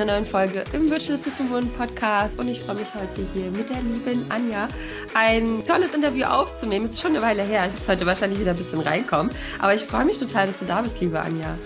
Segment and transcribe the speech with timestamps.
[0.00, 1.18] einer neuen Folge im Virtual
[1.52, 4.66] One Podcast und ich freue mich heute hier mit der lieben Anja
[5.12, 6.86] ein tolles Interview aufzunehmen.
[6.86, 9.74] Es ist schon eine Weile her, ich muss heute wahrscheinlich wieder ein bisschen reinkommen, aber
[9.74, 11.58] ich freue mich total, dass du da bist, liebe Anja.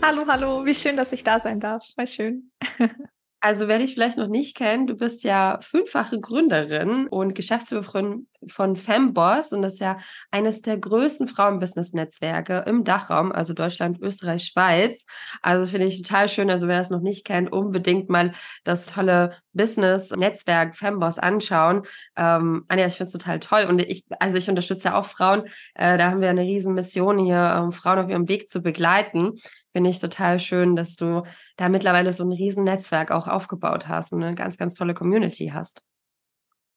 [0.00, 1.84] Hallo, hallo, wie schön, dass ich da sein darf.
[1.96, 2.52] War schön.
[3.46, 8.74] Also, wer dich vielleicht noch nicht kennt, du bist ja fünffache Gründerin und Geschäftsführerin von
[8.74, 9.98] Femboss und das ist ja
[10.32, 15.06] eines der größten Frauenbusiness-Netzwerke im Dachraum, also Deutschland, Österreich, Schweiz.
[15.42, 16.50] Also finde ich total schön.
[16.50, 18.32] Also wer das noch nicht kennt, unbedingt mal
[18.64, 21.82] das tolle Business-Netzwerk Femboss anschauen.
[22.16, 25.44] Ähm, Anja, ich finde es total toll und ich, also ich unterstütze ja auch Frauen.
[25.74, 29.34] Äh, da haben wir eine riesen Mission hier, ähm, Frauen auf ihrem Weg zu begleiten
[29.76, 31.24] finde ich total schön, dass du
[31.58, 35.52] da mittlerweile so ein riesen Netzwerk auch aufgebaut hast und eine ganz, ganz tolle Community
[35.52, 35.82] hast.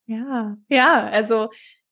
[0.06, 1.50] Ja, ja, also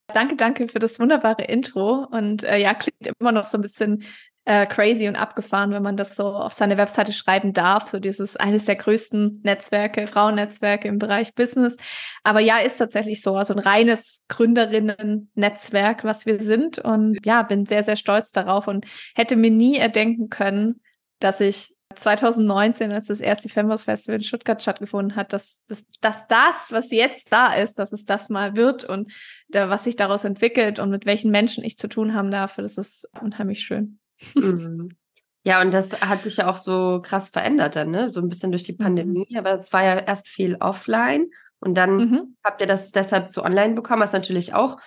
[0.08, 2.06] danke, danke für das wunderbare Intro.
[2.12, 4.04] Und äh, ja, klingt immer noch so ein bisschen
[4.44, 7.88] äh, crazy und abgefahren, wenn man das so auf seine Webseite schreiben darf.
[7.88, 11.78] So dieses eines der größten Netzwerke, Frauennetzwerke im Bereich Business.
[12.24, 16.80] Aber ja, ist tatsächlich so, also ein reines Gründerinnen-Netzwerk, was wir sind.
[16.80, 18.86] Und ja, bin sehr, sehr stolz darauf und
[19.16, 20.82] hätte mir nie erdenken können,
[21.20, 26.28] dass ich 2019, als das erste Femboss Festival in Stuttgart stattgefunden hat, dass, dass, dass
[26.28, 29.12] das, was jetzt da ist, dass es das mal wird und
[29.50, 32.78] da, was sich daraus entwickelt und mit welchen Menschen ich zu tun haben darf, das
[32.78, 34.00] ist unheimlich schön.
[34.36, 34.96] Mhm.
[35.44, 38.10] Ja, und das hat sich ja auch so krass verändert dann, ne?
[38.10, 38.80] So ein bisschen durch die mhm.
[38.80, 39.38] Pandemie, mhm.
[39.38, 41.28] aber es war ja erst viel offline
[41.60, 42.38] und dann mhm.
[42.44, 44.78] habt ihr das deshalb so online bekommen, was natürlich auch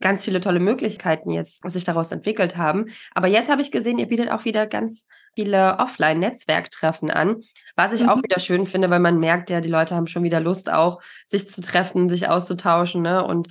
[0.00, 2.86] ganz viele tolle Möglichkeiten jetzt sich daraus entwickelt haben.
[3.14, 7.42] Aber jetzt habe ich gesehen, ihr bietet auch wieder ganz viele Offline-Netzwerktreffen an,
[7.76, 8.08] was ich mhm.
[8.08, 11.00] auch wieder schön finde, weil man merkt ja, die Leute haben schon wieder Lust auch,
[11.26, 13.02] sich zu treffen, sich auszutauschen.
[13.02, 13.24] Ne?
[13.24, 13.48] Und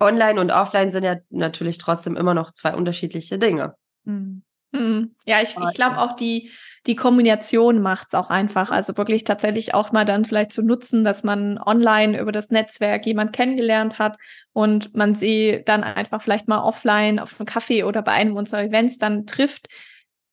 [0.00, 3.74] online und offline sind ja natürlich trotzdem immer noch zwei unterschiedliche Dinge.
[4.04, 4.42] Mhm.
[4.72, 5.14] Mhm.
[5.24, 6.50] Ja, ich, ich glaube auch die,
[6.86, 8.70] die Kombination macht es auch einfach.
[8.70, 13.06] Also wirklich tatsächlich auch mal dann vielleicht zu nutzen, dass man online über das Netzwerk
[13.06, 14.18] jemand kennengelernt hat
[14.52, 18.62] und man sie dann einfach vielleicht mal offline auf einem Café oder bei einem unserer
[18.64, 19.68] Events dann trifft.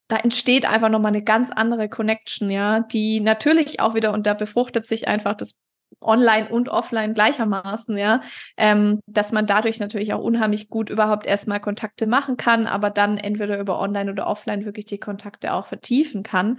[0.08, 4.34] Da entsteht einfach nochmal eine ganz andere Connection, ja, die natürlich auch wieder, und da
[4.34, 5.54] befruchtet sich einfach das
[6.00, 8.20] online und offline gleichermaßen, ja,
[8.56, 13.18] ähm, dass man dadurch natürlich auch unheimlich gut überhaupt erstmal Kontakte machen kann, aber dann
[13.18, 16.58] entweder über online oder offline wirklich die Kontakte auch vertiefen kann.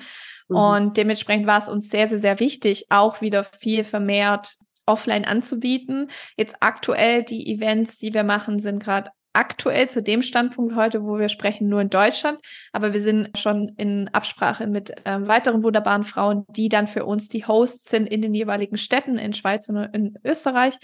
[0.49, 0.55] Mhm.
[0.55, 6.09] Und dementsprechend war es uns sehr, sehr, sehr wichtig, auch wieder viel vermehrt offline anzubieten.
[6.37, 11.19] Jetzt aktuell die Events, die wir machen, sind gerade aktuell zu dem Standpunkt heute, wo
[11.19, 12.39] wir sprechen, nur in Deutschland.
[12.73, 17.27] Aber wir sind schon in Absprache mit ähm, weiteren wunderbaren Frauen, die dann für uns
[17.27, 20.77] die Hosts sind in den jeweiligen Städten in Schweiz und in Österreich.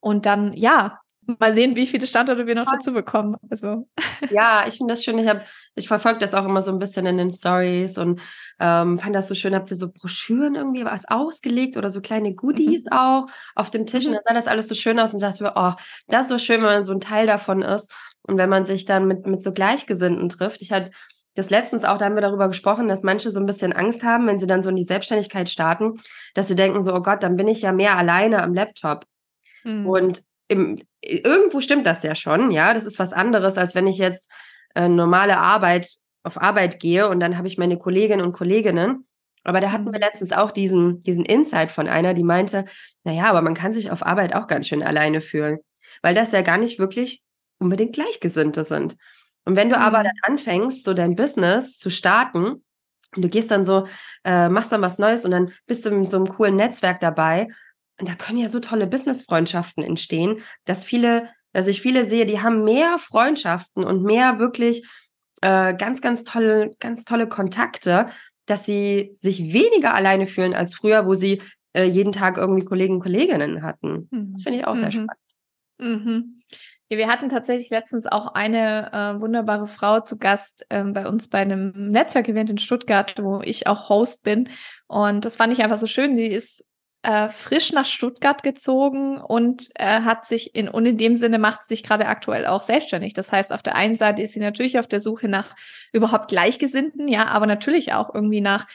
[0.00, 3.36] Und dann, ja, mal sehen, wie viele Standorte wir noch dazu bekommen.
[3.50, 3.88] Also.
[4.30, 5.18] Ja, ich finde das schön.
[5.18, 5.42] Ich habe,
[5.74, 8.20] ich verfolge das auch immer so ein bisschen in den Stories und
[8.60, 9.54] ähm, fand das so schön.
[9.54, 12.92] Habt ihr so Broschüren irgendwie was ausgelegt oder so kleine Goodies mhm.
[12.92, 14.04] auch auf dem Tisch?
[14.04, 14.10] Mhm.
[14.10, 15.72] Und dann sah das alles so schön aus und dachte mir, oh,
[16.06, 18.84] das ist so schön, wenn man so ein Teil davon ist und wenn man sich
[18.84, 20.62] dann mit, mit so Gleichgesinnten trifft.
[20.62, 20.92] Ich hatte
[21.34, 24.26] das letztens auch, da haben wir darüber gesprochen, dass manche so ein bisschen Angst haben,
[24.26, 26.00] wenn sie dann so in die Selbstständigkeit starten,
[26.34, 29.06] dass sie denken so, oh Gott, dann bin ich ja mehr alleine am Laptop.
[29.64, 29.86] Mhm.
[29.86, 32.74] Und im, irgendwo stimmt das ja schon, ja.
[32.74, 34.30] Das ist was anderes, als wenn ich jetzt
[34.74, 35.88] äh, normale Arbeit
[36.22, 39.06] auf Arbeit gehe und dann habe ich meine Kolleginnen und Kolleginnen.
[39.44, 40.04] Aber da hatten wir mhm.
[40.04, 42.64] letztens auch diesen, diesen Insight von einer, die meinte,
[43.02, 45.58] naja, aber man kann sich auf Arbeit auch ganz schön alleine fühlen,
[46.00, 47.22] weil das ja gar nicht wirklich
[47.58, 48.96] unbedingt Gleichgesinnte sind.
[49.44, 49.82] Und wenn du mhm.
[49.82, 52.62] aber dann anfängst, so dein Business zu starten,
[53.14, 53.86] und du gehst dann so,
[54.24, 57.48] äh, machst dann was Neues und dann bist du in so einem coolen Netzwerk dabei
[57.98, 62.40] und da können ja so tolle Business-Freundschaften entstehen, dass viele, dass ich viele sehe, die
[62.40, 64.86] haben mehr Freundschaften und mehr wirklich
[65.42, 68.08] äh, ganz, ganz tolle, ganz tolle Kontakte,
[68.46, 71.42] dass sie sich weniger alleine fühlen als früher, wo sie
[71.74, 74.08] äh, jeden Tag irgendwie Kollegen und Kolleginnen hatten.
[74.10, 74.32] Mhm.
[74.32, 74.92] Das finde ich auch sehr mhm.
[74.92, 75.12] spannend.
[75.78, 76.38] Mhm.
[76.88, 81.28] Ja, wir hatten tatsächlich letztens auch eine äh, wunderbare Frau zu Gast äh, bei uns
[81.28, 84.48] bei einem Netzwerkevent in Stuttgart, wo ich auch Host bin.
[84.88, 86.16] Und das fand ich einfach so schön.
[86.16, 86.66] Die ist
[87.02, 91.62] äh, frisch nach Stuttgart gezogen und äh, hat sich in und in dem Sinne macht
[91.62, 93.12] sie sich gerade aktuell auch selbstständig.
[93.12, 95.54] Das heißt, auf der einen Seite ist sie natürlich auf der Suche nach
[95.92, 98.66] überhaupt Gleichgesinnten, ja, aber natürlich auch irgendwie nach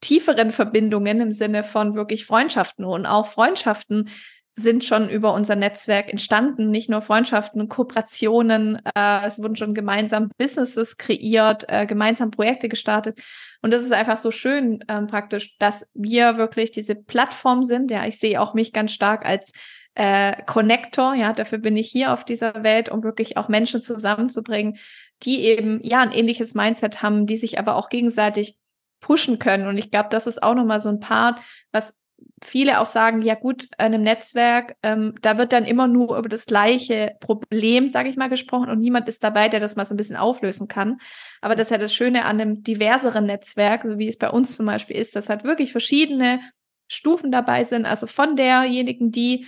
[0.00, 4.10] tieferen Verbindungen im Sinne von wirklich Freundschaften und auch Freundschaften
[4.58, 10.30] sind schon über unser Netzwerk entstanden, nicht nur Freundschaften, Kooperationen, äh, es wurden schon gemeinsam
[10.36, 13.20] Businesses kreiert, äh, gemeinsam Projekte gestartet.
[13.62, 17.92] Und das ist einfach so schön ähm, praktisch, dass wir wirklich diese Plattform sind.
[17.92, 19.52] Ja, ich sehe auch mich ganz stark als
[19.94, 21.14] äh, Connector.
[21.14, 24.76] Ja, dafür bin ich hier auf dieser Welt, um wirklich auch Menschen zusammenzubringen,
[25.22, 28.56] die eben ja ein ähnliches Mindset haben, die sich aber auch gegenseitig
[29.00, 29.68] pushen können.
[29.68, 31.38] Und ich glaube, das ist auch nochmal so ein Part,
[31.70, 31.94] was
[32.42, 36.28] viele auch sagen, ja gut, in einem Netzwerk, ähm, da wird dann immer nur über
[36.28, 39.94] das gleiche Problem, sage ich mal, gesprochen und niemand ist dabei, der das mal so
[39.94, 40.98] ein bisschen auflösen kann.
[41.40, 44.56] Aber das ist ja das Schöne an einem diverseren Netzwerk, so wie es bei uns
[44.56, 46.40] zum Beispiel ist, dass halt wirklich verschiedene
[46.88, 47.86] Stufen dabei sind.
[47.86, 49.46] Also von derjenigen, die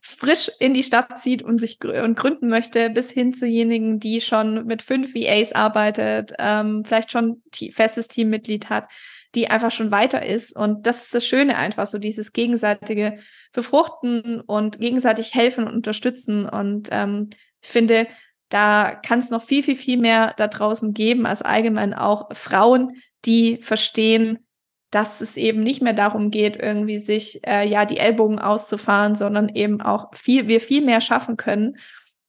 [0.00, 4.20] frisch in die Stadt zieht und sich gr und gründen möchte, bis hin zujenigen, die
[4.20, 8.88] schon mit fünf VAs arbeitet, ähm, vielleicht schon festes Teammitglied hat
[9.34, 10.54] die einfach schon weiter ist.
[10.54, 13.18] Und das ist das Schöne einfach, so dieses gegenseitige
[13.52, 16.46] Befruchten und gegenseitig helfen und unterstützen.
[16.46, 17.30] Und ähm,
[17.60, 18.06] ich finde,
[18.48, 23.00] da kann es noch viel, viel, viel mehr da draußen geben, als allgemein auch Frauen,
[23.24, 24.38] die verstehen,
[24.90, 29.48] dass es eben nicht mehr darum geht, irgendwie sich äh, ja die Ellbogen auszufahren, sondern
[29.48, 31.78] eben auch viel, wir viel mehr schaffen können,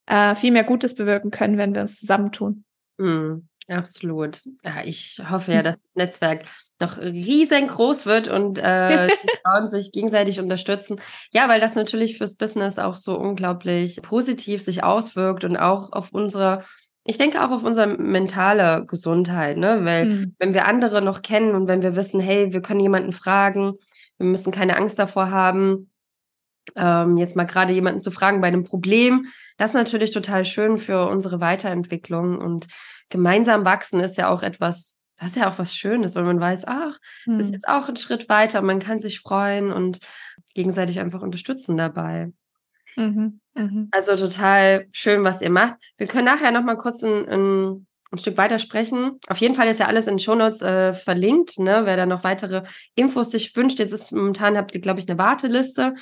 [0.06, 2.64] äh, viel mehr Gutes bewirken können, wenn wir uns zusammentun.
[2.98, 4.42] Mm, absolut.
[4.64, 6.46] Ja, ich hoffe ja, dass das Netzwerk
[6.80, 11.00] noch riesengroß wird und äh, die Frauen sich gegenseitig unterstützen.
[11.32, 16.12] Ja, weil das natürlich fürs Business auch so unglaublich positiv sich auswirkt und auch auf
[16.12, 16.64] unsere,
[17.06, 19.84] ich denke auch auf unsere mentale Gesundheit, ne?
[19.84, 20.36] Weil mhm.
[20.40, 23.74] wenn wir andere noch kennen und wenn wir wissen, hey, wir können jemanden fragen,
[24.18, 25.90] wir müssen keine Angst davor haben,
[26.76, 29.28] ähm, jetzt mal gerade jemanden zu fragen bei einem Problem,
[29.58, 32.68] das ist natürlich total schön für unsere Weiterentwicklung und
[33.10, 36.66] gemeinsam wachsen ist ja auch etwas das ist ja auch was Schönes, weil man weiß,
[36.68, 37.54] ach, es ist hm.
[37.54, 40.00] jetzt auch ein Schritt weiter, man kann sich freuen und
[40.54, 42.32] gegenseitig einfach unterstützen dabei.
[42.96, 43.88] Mhm, mh.
[43.92, 45.80] Also total schön, was ihr macht.
[45.98, 49.20] Wir können nachher noch mal kurz ein, ein, ein Stück weiter sprechen.
[49.28, 51.82] Auf jeden Fall ist ja alles in den Shownotes äh, verlinkt, ne?
[51.86, 52.64] wer da noch weitere
[52.96, 53.80] Infos sich wünscht.
[53.80, 55.96] Jetzt ist momentan habt ihr, glaube ich, eine Warteliste.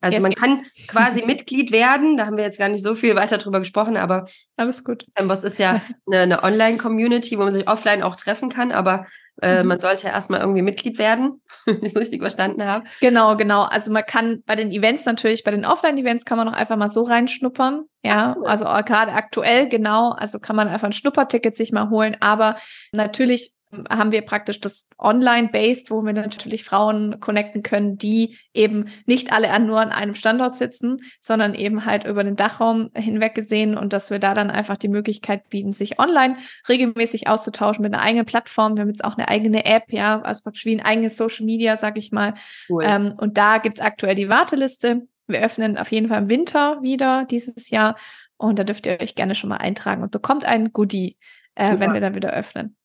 [0.00, 0.22] Also yes.
[0.22, 2.16] man kann quasi Mitglied werden.
[2.16, 4.26] Da haben wir jetzt gar nicht so viel weiter drüber gesprochen, aber
[4.56, 5.06] alles gut.
[5.14, 9.06] Amboss ist ja eine, eine Online-Community, wo man sich offline auch treffen kann, aber
[9.42, 9.68] äh, mhm.
[9.68, 12.84] man sollte ja erstmal irgendwie Mitglied werden, wenn ich es richtig verstanden habe.
[13.00, 13.62] Genau, genau.
[13.62, 16.88] Also man kann bei den Events natürlich, bei den Offline-Events kann man auch einfach mal
[16.88, 17.84] so reinschnuppern.
[18.02, 20.12] Ja, also gerade aktuell, genau.
[20.12, 22.16] Also kann man einfach ein Schnupperticket sich mal holen.
[22.20, 22.56] Aber
[22.92, 23.55] natürlich
[23.90, 29.50] haben wir praktisch das Online-Based, wo wir natürlich Frauen connecten können, die eben nicht alle
[29.50, 33.92] an, nur an einem Standort sitzen, sondern eben halt über den Dachraum hinweg gesehen und
[33.92, 36.36] dass wir da dann einfach die Möglichkeit bieten, sich online
[36.68, 38.76] regelmäßig auszutauschen mit einer eigenen Plattform.
[38.76, 41.76] Wir haben jetzt auch eine eigene App, ja, also praktisch wie ein eigenes Social Media,
[41.76, 42.34] sag ich mal.
[42.68, 42.84] Cool.
[42.86, 45.02] Ähm, und da gibt's aktuell die Warteliste.
[45.26, 47.96] Wir öffnen auf jeden Fall im Winter wieder dieses Jahr
[48.36, 51.16] und da dürft ihr euch gerne schon mal eintragen und bekommt ein Goodie,
[51.56, 52.76] äh, wenn wir dann wieder öffnen.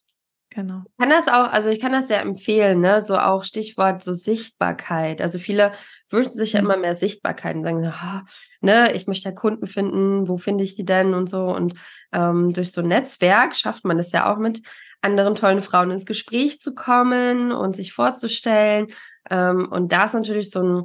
[0.53, 0.83] Genau.
[0.85, 3.01] Ich kann das auch, also ich kann das sehr empfehlen, ne?
[3.01, 5.21] So auch Stichwort so Sichtbarkeit.
[5.21, 5.71] Also viele
[6.09, 6.65] wünschen sich ja mhm.
[6.65, 8.25] immer mehr Sichtbarkeit und sagen, ah,
[8.59, 11.55] ne, ich möchte ja Kunden finden, wo finde ich die denn und so.
[11.55, 11.75] Und
[12.11, 14.61] ähm, durch so ein Netzwerk schafft man das ja auch mit
[14.99, 18.87] anderen tollen Frauen ins Gespräch zu kommen und sich vorzustellen.
[19.29, 20.83] Ähm, und da ist natürlich so ein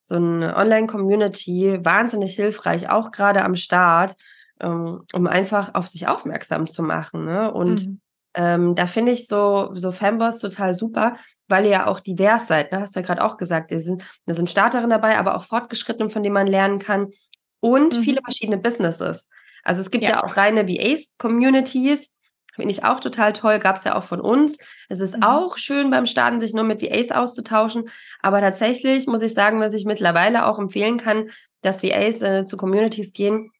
[0.00, 4.14] so eine Online-Community wahnsinnig hilfreich, auch gerade am Start,
[4.60, 7.26] ähm, um einfach auf sich aufmerksam zu machen.
[7.26, 7.52] Ne?
[7.52, 8.00] Und mhm
[8.38, 11.16] ähm, da finde ich so, so Fanboss total super,
[11.48, 12.70] weil ihr ja auch divers seid.
[12.70, 12.80] Ne?
[12.80, 13.72] Hast du ja gerade auch gesagt.
[13.72, 17.08] Da sind, da sind Starterinnen dabei, aber auch Fortgeschrittene, von denen man lernen kann.
[17.58, 18.02] Und mhm.
[18.02, 19.28] viele verschiedene Businesses.
[19.64, 22.16] Also es gibt ja, ja auch reine VAs-Communities.
[22.54, 23.58] Finde ich auch total toll.
[23.58, 24.56] Gab es ja auch von uns.
[24.88, 25.24] Es ist mhm.
[25.24, 27.88] auch schön beim Starten, sich nur mit VAs auszutauschen.
[28.20, 31.28] Aber tatsächlich muss ich sagen, was ich mittlerweile auch empfehlen kann,
[31.62, 33.50] dass VAs äh, zu Communities gehen,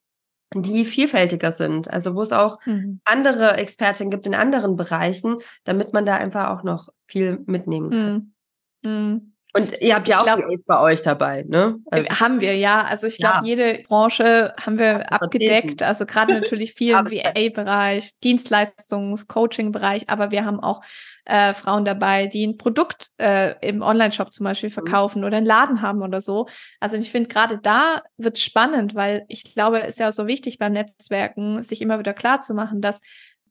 [0.54, 1.90] die vielfältiger sind.
[1.90, 3.00] Also wo es auch mhm.
[3.04, 8.34] andere Expertinnen gibt in anderen Bereichen, damit man da einfach auch noch viel mitnehmen kann.
[8.82, 9.34] Mhm.
[9.54, 11.78] Und ihr habt ja ich auch glaub, bei euch dabei, ne?
[11.90, 12.82] Also, haben wir, ja.
[12.82, 13.44] Also ich glaube, ja.
[13.44, 15.82] jede Branche haben wir abgedeckt.
[15.82, 20.82] Also gerade natürlich viel im VA-Bereich, Dienstleistungs-, Coaching-Bereich, aber wir haben auch
[21.24, 24.74] äh, Frauen dabei, die ein Produkt äh, im Online-Shop zum Beispiel mhm.
[24.74, 25.26] verkaufen mhm.
[25.26, 26.48] oder einen Laden haben oder so.
[26.80, 30.58] Also ich finde, gerade da wird spannend, weil ich glaube, es ist ja so wichtig
[30.58, 33.00] beim Netzwerken, sich immer wieder klar zu machen, dass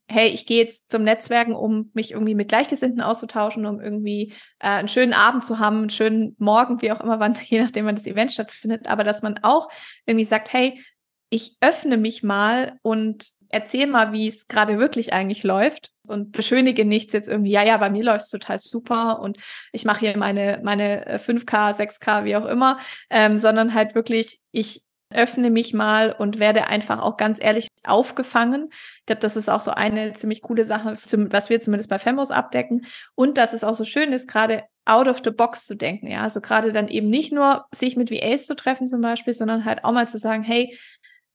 [0.09, 4.67] hey, ich gehe jetzt zum Netzwerken, um mich irgendwie mit Gleichgesinnten auszutauschen, um irgendwie äh,
[4.67, 7.95] einen schönen Abend zu haben, einen schönen Morgen, wie auch immer, wann, je nachdem, wann
[7.95, 9.69] das Event stattfindet, aber dass man auch
[10.05, 10.81] irgendwie sagt, hey,
[11.29, 16.85] ich öffne mich mal und erzähl mal, wie es gerade wirklich eigentlich läuft und beschönige
[16.85, 19.37] nichts jetzt irgendwie, ja, ja, bei mir läuft es total super und
[19.71, 24.39] ich mache hier meine, meine 5K, äh, 6K, wie auch immer, ähm, sondern halt wirklich,
[24.51, 28.69] ich öffne mich mal und werde einfach auch ganz ehrlich aufgefangen.
[28.99, 30.97] Ich glaube, das ist auch so eine ziemlich coole Sache,
[31.29, 32.85] was wir zumindest bei Femos abdecken.
[33.15, 36.07] Und dass es auch so schön ist, gerade out of the box zu denken.
[36.07, 39.65] Ja, also gerade dann eben nicht nur sich mit VAs zu treffen zum Beispiel, sondern
[39.65, 40.77] halt auch mal zu sagen, hey,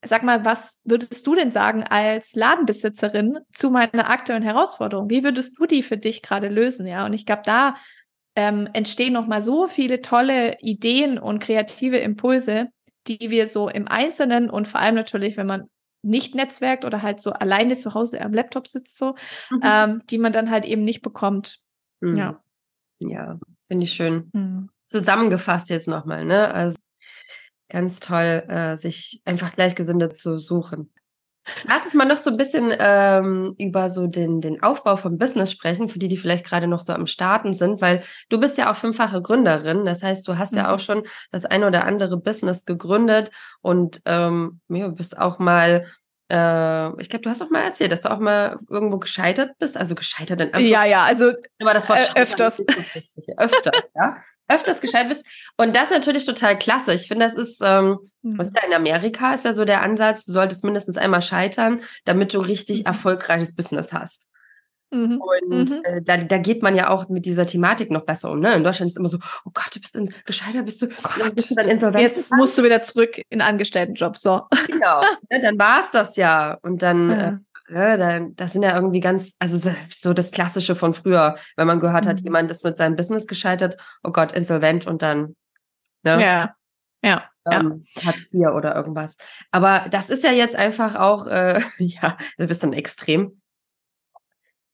[0.05, 5.09] sag mal, was würdest du denn sagen als Ladenbesitzerin zu meiner aktuellen Herausforderung?
[5.11, 6.87] Wie würdest du die für dich gerade lösen?
[6.87, 7.77] Ja, und ich glaube, da
[8.35, 12.69] ähm, entstehen noch mal so viele tolle Ideen und kreative Impulse,
[13.09, 15.69] die wir so im Einzelnen und vor allem natürlich, wenn man
[16.03, 19.15] nicht netzwerkt oder halt so alleine zu Hause am Laptop sitzt, so,
[19.51, 19.61] mhm.
[19.65, 21.61] ähm, die man dann halt eben nicht bekommt.
[22.01, 22.17] Mhm.
[22.17, 22.43] Ja.
[22.99, 24.31] Ja, finde ich schön.
[24.33, 24.71] Mhm.
[24.87, 26.53] Zusammengefasst jetzt nochmal, ne?
[26.53, 26.77] Also
[27.69, 30.93] ganz toll, äh, sich einfach Gleichgesinnte zu suchen.
[31.65, 35.51] Lass uns mal noch so ein bisschen ähm, über so den, den Aufbau vom Business
[35.51, 38.71] sprechen, für die, die vielleicht gerade noch so am Starten sind, weil du bist ja
[38.71, 39.85] auch fünffache Gründerin.
[39.85, 40.59] Das heißt, du hast mhm.
[40.59, 43.31] ja auch schon das ein oder andere Business gegründet
[43.61, 45.87] und ähm, ja, bist auch mal
[46.29, 49.77] äh, ich glaube, du hast auch mal erzählt, dass du auch mal irgendwo gescheitert bist.
[49.77, 50.73] Also gescheitert in Anführungszeichen.
[50.73, 52.65] Ja, ja, also aber das Wort äh, öfters.
[53.37, 54.17] Öfter, ja
[54.53, 55.27] öfters gescheitert bist.
[55.57, 56.95] Und das ist natürlich total klasse.
[56.95, 58.39] Ich finde, das ist, ähm, mhm.
[58.39, 61.81] was ist ja in Amerika ist ja so der Ansatz, du solltest mindestens einmal scheitern,
[62.05, 62.87] damit du richtig mhm.
[62.87, 64.29] erfolgreiches Business hast.
[64.93, 65.21] Mhm.
[65.21, 65.81] Und mhm.
[65.85, 68.41] äh, da, da geht man ja auch mit dieser Thematik noch besser um.
[68.41, 68.55] Ne?
[68.55, 71.51] In Deutschland ist immer so, oh Gott, du bist in, gescheitert, bist du, oh bist
[71.51, 72.03] du dann insolvent.
[72.03, 72.39] Jetzt gefahren?
[72.39, 74.19] musst du wieder zurück in Angestelltenjob.
[74.19, 74.43] So.
[74.67, 76.59] Genau, ne, dann war es das ja.
[76.63, 77.17] Und dann ja.
[77.17, 81.37] Äh, ja, ne, das sind ja irgendwie ganz, also so, so, das Klassische von früher,
[81.57, 82.25] wenn man gehört hat, mhm.
[82.25, 85.37] jemand ist mit seinem Business gescheitert, oh Gott, insolvent und dann,
[86.03, 86.21] ne?
[86.23, 86.55] Ja,
[87.05, 87.29] ja.
[87.51, 88.05] Ähm, ja.
[88.05, 89.17] Hartz IV oder irgendwas.
[89.51, 93.41] Aber das ist ja jetzt einfach auch, äh, ja, ein bisschen extrem.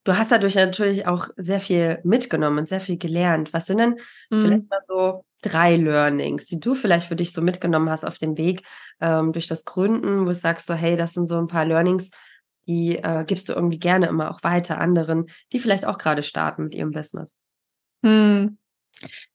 [0.05, 3.53] Du hast dadurch natürlich auch sehr viel mitgenommen und sehr viel gelernt.
[3.53, 3.99] Was sind denn
[4.31, 4.43] mhm.
[4.43, 8.37] vielleicht mal so drei Learnings, die du vielleicht für dich so mitgenommen hast auf dem
[8.37, 8.63] Weg
[9.01, 12.11] ähm, durch das Gründen, wo du sagst so, hey, das sind so ein paar Learnings,
[12.69, 16.65] die äh, gibst du irgendwie gerne immer auch weiter anderen, die vielleicht auch gerade starten
[16.65, 17.43] mit ihrem Business?
[18.05, 18.59] Hm.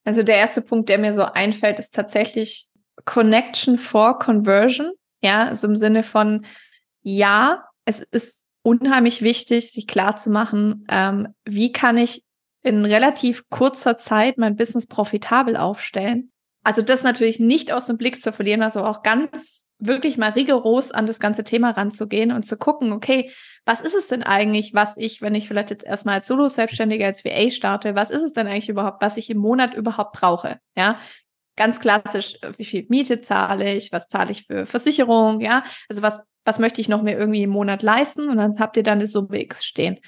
[0.04, 2.68] Also der erste Punkt, der mir so einfällt, ist tatsächlich
[3.06, 4.92] Connection for Conversion.
[5.22, 6.46] Ja, also im Sinne von,
[7.02, 12.24] ja, es ist unheimlich wichtig, sich klar zu machen, ähm, wie kann ich
[12.62, 16.32] in relativ kurzer Zeit mein Business profitabel aufstellen.
[16.64, 20.92] Also das natürlich nicht aus dem Blick zu verlieren, also auch ganz wirklich mal rigoros
[20.92, 23.32] an das ganze Thema ranzugehen und zu gucken, okay,
[23.66, 27.26] was ist es denn eigentlich, was ich, wenn ich vielleicht jetzt erstmal als Solo-Selbstständiger, als
[27.26, 30.60] VA starte, was ist es denn eigentlich überhaupt, was ich im Monat überhaupt brauche?
[30.78, 31.00] Ja,
[31.56, 36.02] ganz klassisch, äh, wie viel Miete zahle ich, was zahle ich für Versicherung, ja, also
[36.02, 39.00] was, was möchte ich noch mir irgendwie im Monat leisten und dann habt ihr dann
[39.00, 40.00] eine Summe X stehen.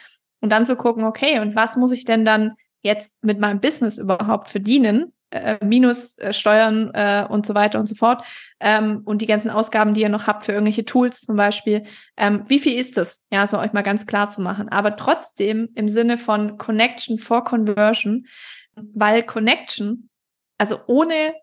[0.42, 3.98] Und dann zu gucken, okay, und was muss ich denn dann jetzt mit meinem Business
[3.98, 8.24] überhaupt verdienen, äh, minus äh, Steuern äh, und so weiter und so fort
[8.60, 11.84] ähm, und die ganzen Ausgaben, die ihr noch habt für irgendwelche Tools zum Beispiel.
[12.18, 13.26] Ähm, wie viel ist das?
[13.32, 14.70] Ja, so euch mal ganz klar zu machen.
[14.70, 18.28] Aber trotzdem im Sinne von Connection for Conversion,
[18.76, 20.10] weil Connection,
[20.58, 21.34] also ohne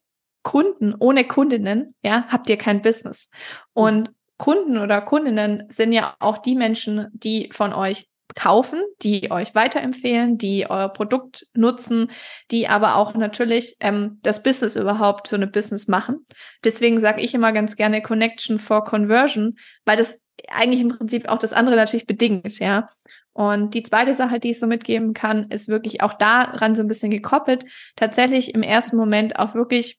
[0.43, 3.29] Kunden, ohne Kundinnen, ja, habt ihr kein Business.
[3.75, 9.55] Und Kunden oder Kundinnen sind ja auch die Menschen, die von euch kaufen, die euch
[9.55, 12.11] weiterempfehlen, die euer Produkt nutzen,
[12.51, 16.27] die aber auch natürlich ähm, das Business überhaupt so eine Business machen.
[16.65, 20.15] Deswegen sage ich immer ganz gerne Connection for Conversion, weil das
[20.49, 22.89] eigentlich im Prinzip auch das andere natürlich bedingt, ja.
[23.35, 26.89] Und die zweite Sache, die ich so mitgeben kann, ist wirklich auch daran so ein
[26.89, 27.65] bisschen gekoppelt,
[27.97, 29.99] tatsächlich im ersten Moment auch wirklich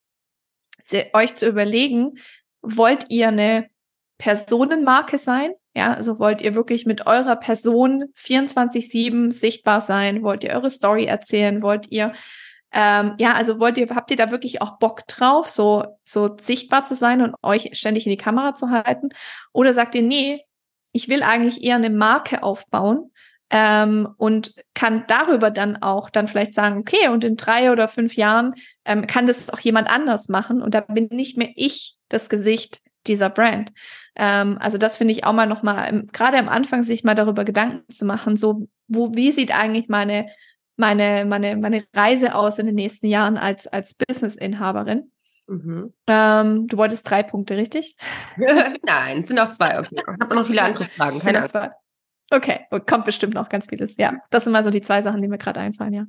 [1.13, 2.13] euch zu überlegen,
[2.61, 3.69] wollt ihr eine
[4.23, 5.51] Personenmarke sein?
[5.75, 10.23] Ja, also wollt ihr wirklich mit eurer Person 24-7 sichtbar sein?
[10.23, 11.61] Wollt ihr eure Story erzählen?
[11.61, 12.13] Wollt ihr,
[12.71, 16.85] ähm, ja, also wollt ihr, habt ihr da wirklich auch Bock drauf, so, so sichtbar
[16.85, 19.09] zu sein und euch ständig in die Kamera zu halten?
[19.51, 20.45] Oder sagt ihr, nee,
[20.93, 23.11] ich will eigentlich eher eine Marke aufbauen,
[23.49, 28.15] ähm, und kann darüber dann auch dann vielleicht sagen, okay, und in drei oder fünf
[28.15, 28.53] Jahren
[28.85, 32.81] ähm, kann das auch jemand anders machen und da bin nicht mehr ich das Gesicht
[33.07, 33.71] dieser Brand.
[34.15, 37.91] Ähm, also das finde ich auch mal nochmal, gerade am Anfang sich mal darüber Gedanken
[37.91, 40.27] zu machen, so, wo, wie sieht eigentlich meine,
[40.77, 45.11] meine, meine, meine Reise aus in den nächsten Jahren als, als Business-Inhaberin?
[45.47, 45.93] Mhm.
[46.07, 47.95] Ähm, du wolltest drei Punkte, richtig?
[48.37, 49.79] Nein, es sind auch zwei.
[49.79, 49.89] Okay.
[49.91, 51.19] Ich habe noch viele andere Fragen.
[51.19, 51.55] Keine Angst.
[52.31, 53.97] Okay, kommt bestimmt noch ganz vieles.
[53.97, 56.05] Ja, das sind mal so die zwei Sachen, die mir gerade einfallen, ja.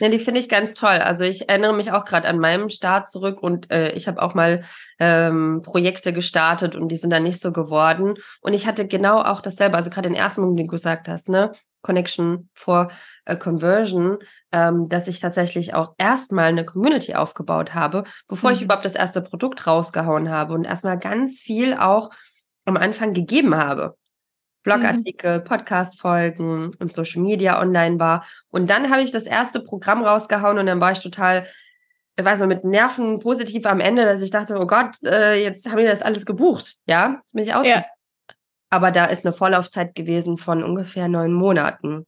[0.00, 0.98] Ja, die finde ich ganz toll.
[0.98, 4.34] Also ich erinnere mich auch gerade an meinem Start zurück und äh, ich habe auch
[4.34, 4.64] mal
[4.98, 8.14] ähm, Projekte gestartet und die sind dann nicht so geworden.
[8.40, 11.28] Und ich hatte genau auch dasselbe, also gerade den ersten Punkt, den du gesagt hast,
[11.28, 11.52] ne?
[11.82, 12.90] Connection for
[13.38, 14.18] Conversion,
[14.52, 18.56] ähm, dass ich tatsächlich auch erstmal eine Community aufgebaut habe, bevor mhm.
[18.56, 22.10] ich überhaupt das erste Produkt rausgehauen habe und erstmal ganz viel auch
[22.64, 23.96] am Anfang gegeben habe.
[24.64, 25.44] Blogartikel, mhm.
[25.44, 28.26] Podcast-Folgen und Social Media online war.
[28.48, 31.46] Und dann habe ich das erste Programm rausgehauen und dann war ich total
[32.16, 35.68] ich weiß noch, mit Nerven positiv am Ende, dass ich dachte, oh Gott, äh, jetzt
[35.68, 36.76] haben wir das alles gebucht.
[36.86, 37.66] Ja, jetzt bin ich aus.
[37.66, 37.84] Ja.
[38.70, 42.06] Aber da ist eine Vorlaufzeit gewesen von ungefähr neun Monaten.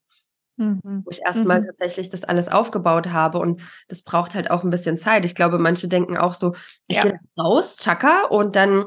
[0.56, 1.02] Mhm.
[1.04, 1.66] Wo ich erstmal mhm.
[1.66, 3.38] tatsächlich das alles aufgebaut habe.
[3.38, 5.24] Und das braucht halt auch ein bisschen Zeit.
[5.24, 6.54] Ich glaube, manche denken auch so,
[6.86, 7.02] ich ja.
[7.02, 8.86] gehe raus, tschakka, und dann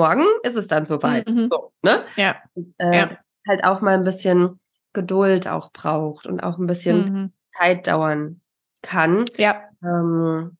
[0.00, 1.28] morgen ist es dann soweit.
[1.28, 1.46] Mhm.
[1.46, 2.04] So, ne?
[2.16, 2.36] Ja.
[2.54, 3.08] Und, äh, ja.
[3.48, 4.60] Halt auch mal ein bisschen
[4.92, 7.32] Geduld auch braucht und auch ein bisschen mhm.
[7.56, 8.40] Zeit dauern
[8.82, 9.26] kann.
[9.36, 9.62] Ja.
[9.82, 10.56] Ähm,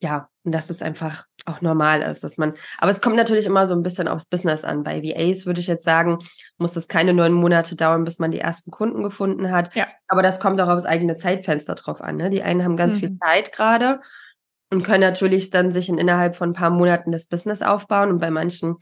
[0.00, 3.66] ja, und dass es einfach auch normal ist, dass man, aber es kommt natürlich immer
[3.66, 4.84] so ein bisschen aufs Business an.
[4.84, 6.18] Bei VAs würde ich jetzt sagen,
[6.56, 9.74] muss es keine neun Monate dauern, bis man die ersten Kunden gefunden hat.
[9.74, 9.86] Ja.
[10.06, 12.16] Aber das kommt auch aufs eigene Zeitfenster drauf an.
[12.16, 12.30] Ne?
[12.30, 12.98] Die einen haben ganz mhm.
[12.98, 14.00] viel Zeit gerade
[14.70, 18.10] und können natürlich dann sich in, innerhalb von ein paar Monaten das Business aufbauen.
[18.10, 18.76] Und bei manchen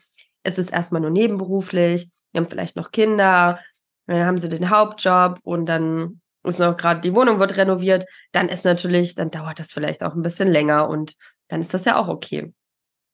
[0.45, 3.61] ist es erstmal nur nebenberuflich, die haben vielleicht noch Kinder,
[4.07, 8.49] dann haben sie den Hauptjob und dann ist noch gerade die Wohnung wird renoviert, dann
[8.49, 11.15] ist natürlich, dann dauert das vielleicht auch ein bisschen länger und
[11.49, 12.53] dann ist das ja auch okay.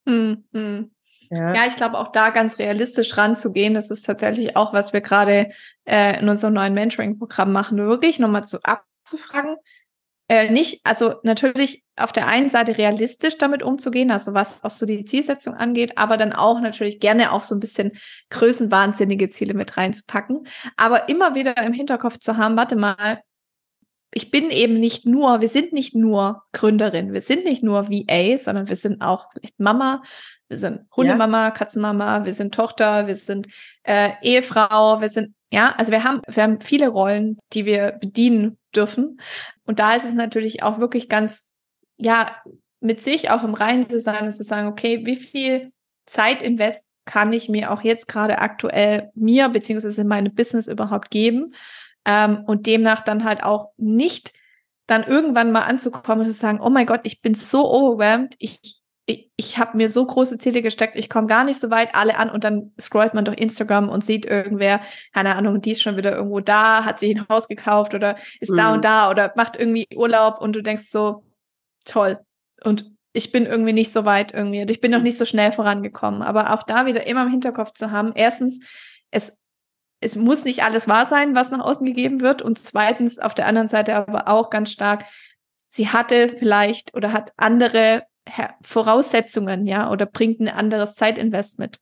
[0.04, 0.90] Mhm.
[1.30, 1.54] Ja.
[1.54, 1.66] ja.
[1.66, 5.50] ich glaube auch da ganz realistisch ranzugehen, das ist tatsächlich auch, was wir gerade
[5.84, 9.56] äh, in unserem neuen Mentoring-Programm machen, wirklich nochmal zu abzufragen,
[10.32, 14.86] äh, nicht, also natürlich auf der einen Seite realistisch damit umzugehen, also was auch so
[14.86, 17.92] die Zielsetzung angeht, aber dann auch natürlich gerne auch so ein bisschen
[18.30, 20.46] größenwahnsinnige Ziele mit reinzupacken,
[20.78, 23.20] aber immer wieder im Hinterkopf zu haben, warte mal,
[24.14, 28.38] ich bin eben nicht nur, wir sind nicht nur Gründerin, wir sind nicht nur VA,
[28.38, 30.02] sondern wir sind auch vielleicht Mama,
[30.52, 31.50] wir sind Hundemama, ja.
[31.50, 33.48] Katzenmama, wir sind Tochter, wir sind
[33.84, 38.58] äh, Ehefrau, wir sind, ja, also wir haben, wir haben viele Rollen, die wir bedienen
[38.76, 39.18] dürfen.
[39.64, 41.52] Und da ist es natürlich auch wirklich ganz,
[41.96, 42.36] ja,
[42.80, 45.72] mit sich auch im Reinen zu sein und zu sagen, okay, wie viel
[46.04, 51.54] Zeit invest kann ich mir auch jetzt gerade aktuell mir beziehungsweise meine Business überhaupt geben
[52.04, 54.34] ähm, und demnach dann halt auch nicht
[54.86, 58.81] dann irgendwann mal anzukommen und zu sagen, oh mein Gott, ich bin so overwhelmed, ich
[59.06, 62.16] ich, ich habe mir so große Ziele gesteckt, ich komme gar nicht so weit, alle
[62.16, 64.80] an und dann scrollt man durch Instagram und sieht irgendwer,
[65.12, 68.50] keine Ahnung, die ist schon wieder irgendwo da, hat sich ein Haus gekauft oder ist
[68.50, 68.56] mhm.
[68.56, 71.24] da und da oder macht irgendwie Urlaub und du denkst so,
[71.84, 72.18] toll.
[72.62, 75.52] Und ich bin irgendwie nicht so weit irgendwie und ich bin noch nicht so schnell
[75.52, 76.22] vorangekommen.
[76.22, 78.60] Aber auch da wieder immer im Hinterkopf zu haben, erstens,
[79.10, 79.36] es,
[80.00, 82.40] es muss nicht alles wahr sein, was nach außen gegeben wird.
[82.40, 85.04] Und zweitens, auf der anderen Seite aber auch ganz stark,
[85.68, 88.04] sie hatte vielleicht oder hat andere
[88.62, 91.80] Voraussetzungen, ja, oder bringt ein anderes Zeitinvestment.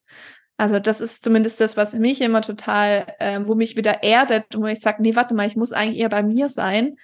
[0.56, 4.62] Also das ist zumindest das, was mich immer total, äh, wo mich wieder erdet und
[4.62, 6.96] wo ich sage, nee, warte mal, ich muss eigentlich eher bei mir sein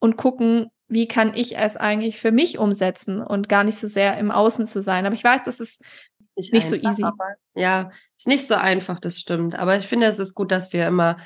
[0.00, 4.18] und gucken, wie kann ich es eigentlich für mich umsetzen und gar nicht so sehr
[4.18, 5.06] im Außen zu sein.
[5.06, 5.82] Aber ich weiß, das ist
[6.34, 7.04] nicht, nicht einfach, so easy.
[7.04, 9.54] Aber, ja, ist nicht so einfach, das stimmt.
[9.54, 11.18] Aber ich finde, es ist gut, dass wir immer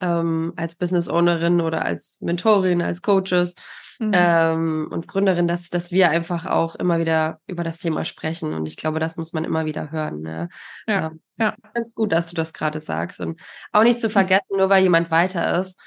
[0.00, 3.54] ähm, als Business Ownerin oder als Mentorin, als Coaches
[4.00, 4.12] mhm.
[4.14, 8.54] ähm, und Gründerin, dass, dass wir einfach auch immer wieder über das Thema sprechen.
[8.54, 10.22] Und ich glaube, das muss man immer wieder hören.
[10.22, 10.48] Ne?
[10.88, 11.54] Ja, ähm, ja.
[11.74, 13.20] Ganz gut, dass du das gerade sagst.
[13.20, 13.40] Und
[13.72, 14.12] auch nicht zu mhm.
[14.12, 15.78] vergessen, nur weil jemand weiter ist,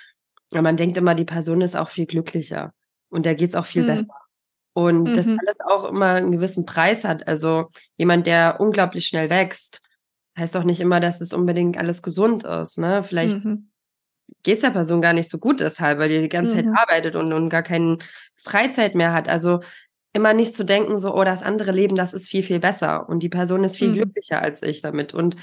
[0.51, 2.73] man denkt immer, die Person ist auch viel glücklicher
[3.09, 3.87] und der geht es auch viel mhm.
[3.87, 4.15] besser.
[4.73, 5.15] Und mhm.
[5.15, 7.27] das alles auch immer einen gewissen Preis hat.
[7.27, 9.81] Also jemand, der unglaublich schnell wächst,
[10.37, 12.77] heißt auch nicht immer, dass es unbedingt alles gesund ist.
[12.77, 13.03] Ne?
[13.03, 13.69] Vielleicht mhm
[14.41, 16.73] geht es der Person gar nicht so gut deshalb, weil die die ganze mhm.
[16.73, 17.97] Zeit arbeitet und, und gar keine
[18.35, 19.29] Freizeit mehr hat.
[19.29, 19.61] Also
[20.13, 23.21] immer nicht zu denken, so, oh, das andere Leben, das ist viel, viel besser und
[23.21, 23.95] die Person ist viel mhm.
[23.95, 25.13] glücklicher als ich damit.
[25.13, 25.35] Und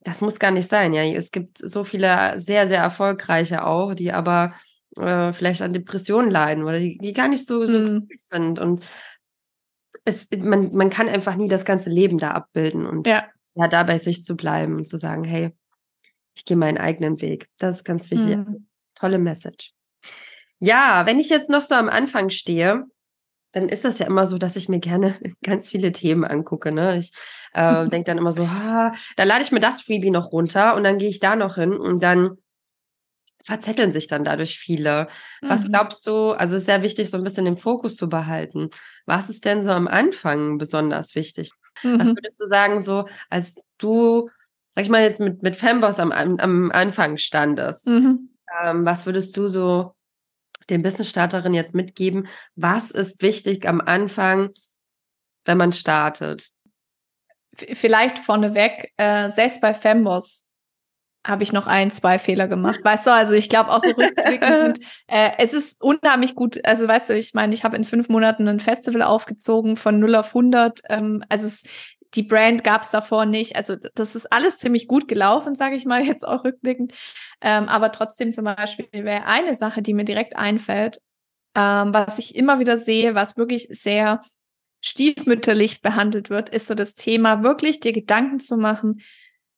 [0.00, 1.02] das muss gar nicht sein, ja.
[1.02, 4.54] Es gibt so viele sehr, sehr erfolgreiche auch, die aber
[4.96, 7.86] äh, vielleicht an Depressionen leiden oder die, die gar nicht so, so mhm.
[7.86, 8.58] glücklich sind.
[8.58, 8.82] Und
[10.04, 13.24] es, man, man kann einfach nie das ganze Leben da abbilden und ja.
[13.54, 15.52] ja, da bei sich zu bleiben und zu sagen, hey,
[16.36, 17.48] ich gehe meinen eigenen Weg.
[17.58, 18.36] Das ist ganz wichtig.
[18.36, 18.68] Mhm.
[18.94, 19.72] Tolle Message.
[20.58, 22.84] Ja, wenn ich jetzt noch so am Anfang stehe,
[23.52, 26.72] dann ist das ja immer so, dass ich mir gerne ganz viele Themen angucke.
[26.72, 26.98] Ne?
[26.98, 27.12] Ich
[27.54, 30.84] äh, denke dann immer so, ah, da lade ich mir das Freebie noch runter und
[30.84, 32.36] dann gehe ich da noch hin und dann
[33.42, 35.08] verzetteln sich dann dadurch viele.
[35.40, 35.48] Mhm.
[35.48, 38.70] Was glaubst du, also ist sehr wichtig, so ein bisschen den Fokus zu behalten.
[39.06, 41.52] Was ist denn so am Anfang besonders wichtig?
[41.82, 42.00] Mhm.
[42.00, 44.28] Was würdest du sagen, so als du
[44.76, 48.28] sag ich mal jetzt mit, mit Femboss am, am Anfang standest, mhm.
[48.62, 49.94] ähm, was würdest du so
[50.68, 52.28] den Business-Starterinnen jetzt mitgeben?
[52.56, 54.50] Was ist wichtig am Anfang,
[55.46, 56.50] wenn man startet?
[57.54, 60.46] Vielleicht vorneweg, äh, selbst bei Femboss
[61.26, 62.80] habe ich noch ein, zwei Fehler gemacht.
[62.84, 66.64] Weißt du, also ich glaube auch so rückblickend, äh, es ist unheimlich gut.
[66.64, 70.16] Also weißt du, ich meine, ich habe in fünf Monaten ein Festival aufgezogen von 0
[70.16, 70.82] auf 100.
[70.88, 71.62] Ähm, also es,
[72.16, 73.56] die Brand gab es davor nicht.
[73.56, 76.92] Also das ist alles ziemlich gut gelaufen, sage ich mal jetzt auch rückblickend.
[77.40, 80.98] Ähm, aber trotzdem zum Beispiel wäre eine Sache, die mir direkt einfällt,
[81.54, 84.20] ähm, was ich immer wieder sehe, was wirklich sehr
[84.80, 89.02] stiefmütterlich behandelt wird, ist so das Thema, wirklich dir Gedanken zu machen,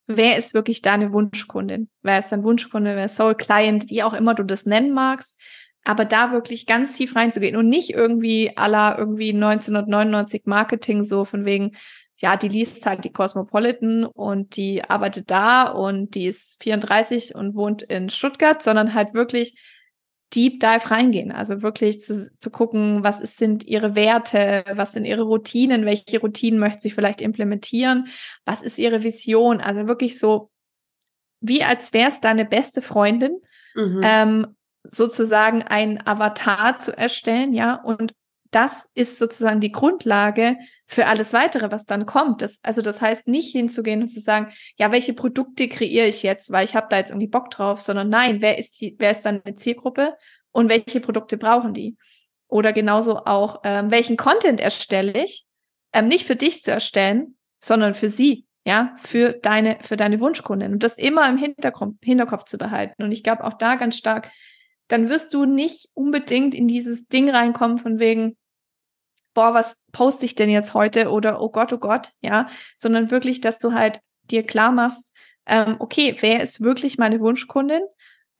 [0.06, 1.88] wer ist wirklich deine Wunschkundin?
[2.02, 2.96] Wer ist dein Wunschkunde?
[2.96, 3.90] Wer ist Soul Client?
[3.90, 5.38] Wie auch immer du das nennen magst.
[5.84, 11.44] Aber da wirklich ganz tief reinzugehen und nicht irgendwie aller irgendwie 1999 Marketing so von
[11.44, 11.76] wegen,
[12.18, 17.54] ja, die liest halt die Cosmopolitan und die arbeitet da und die ist 34 und
[17.54, 19.56] wohnt in Stuttgart, sondern halt wirklich
[20.34, 21.30] Deep Dive reingehen.
[21.30, 26.20] Also wirklich zu, zu gucken, was ist, sind ihre Werte, was sind ihre Routinen, welche
[26.20, 28.08] Routinen möchte sie vielleicht implementieren,
[28.44, 29.60] was ist ihre Vision.
[29.60, 30.50] Also wirklich so,
[31.40, 33.40] wie als wäre es deine beste Freundin,
[33.74, 34.00] mhm.
[34.02, 38.12] ähm, sozusagen ein Avatar zu erstellen, ja, und
[38.50, 40.56] das ist sozusagen die Grundlage
[40.86, 42.42] für alles weitere, was dann kommt.
[42.42, 46.50] Das, also das heißt nicht hinzugehen und zu sagen, ja, welche Produkte kreiere ich jetzt,
[46.50, 49.22] weil ich habe da jetzt irgendwie Bock drauf, sondern nein, wer ist die, wer ist
[49.22, 50.16] dann eine Zielgruppe
[50.52, 51.96] und welche Produkte brauchen die?
[52.48, 55.46] Oder genauso auch, ähm, welchen Content erstelle ich,
[55.92, 60.72] ähm, nicht für dich zu erstellen, sondern für sie, ja, für deine, für deine Wunschkundin
[60.72, 63.02] und das immer im Hinterkopf, Hinterkopf zu behalten.
[63.02, 64.30] Und ich glaube auch da ganz stark,
[64.88, 68.37] dann wirst du nicht unbedingt in dieses Ding reinkommen von wegen,
[69.38, 73.40] boah, was poste ich denn jetzt heute oder oh Gott, oh Gott, ja, sondern wirklich,
[73.40, 75.14] dass du halt dir klar machst,
[75.46, 77.82] ähm, okay, wer ist wirklich meine Wunschkundin?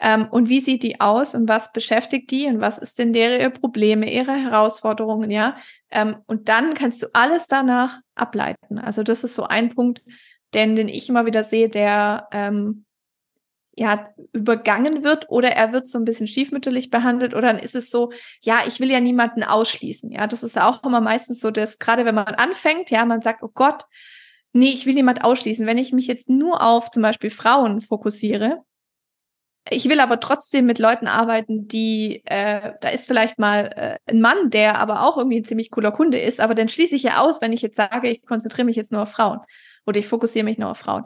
[0.00, 3.48] Ähm, und wie sieht die aus und was beschäftigt die und was ist denn ihre
[3.50, 5.56] Probleme, ihre Herausforderungen, ja?
[5.88, 8.80] Ähm, und dann kannst du alles danach ableiten.
[8.80, 10.02] Also das ist so ein Punkt,
[10.52, 12.87] den, den ich immer wieder sehe, der ähm,
[13.78, 17.90] ja, übergangen wird oder er wird so ein bisschen stiefmütterlich behandelt oder dann ist es
[17.90, 18.10] so,
[18.42, 20.10] ja, ich will ja niemanden ausschließen.
[20.10, 23.22] Ja, das ist ja auch immer meistens so, dass gerade wenn man anfängt, ja, man
[23.22, 23.84] sagt, oh Gott,
[24.52, 25.64] nee, ich will niemand ausschließen.
[25.64, 28.64] Wenn ich mich jetzt nur auf zum Beispiel Frauen fokussiere,
[29.70, 34.20] ich will aber trotzdem mit Leuten arbeiten, die, äh, da ist vielleicht mal äh, ein
[34.20, 37.20] Mann, der aber auch irgendwie ein ziemlich cooler Kunde ist, aber dann schließe ich ja
[37.20, 39.38] aus, wenn ich jetzt sage, ich konzentriere mich jetzt nur auf Frauen
[39.86, 41.04] oder ich fokussiere mich nur auf Frauen.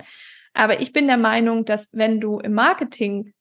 [0.54, 3.32] Aber ich bin der Meinung, dass wenn du im Marketing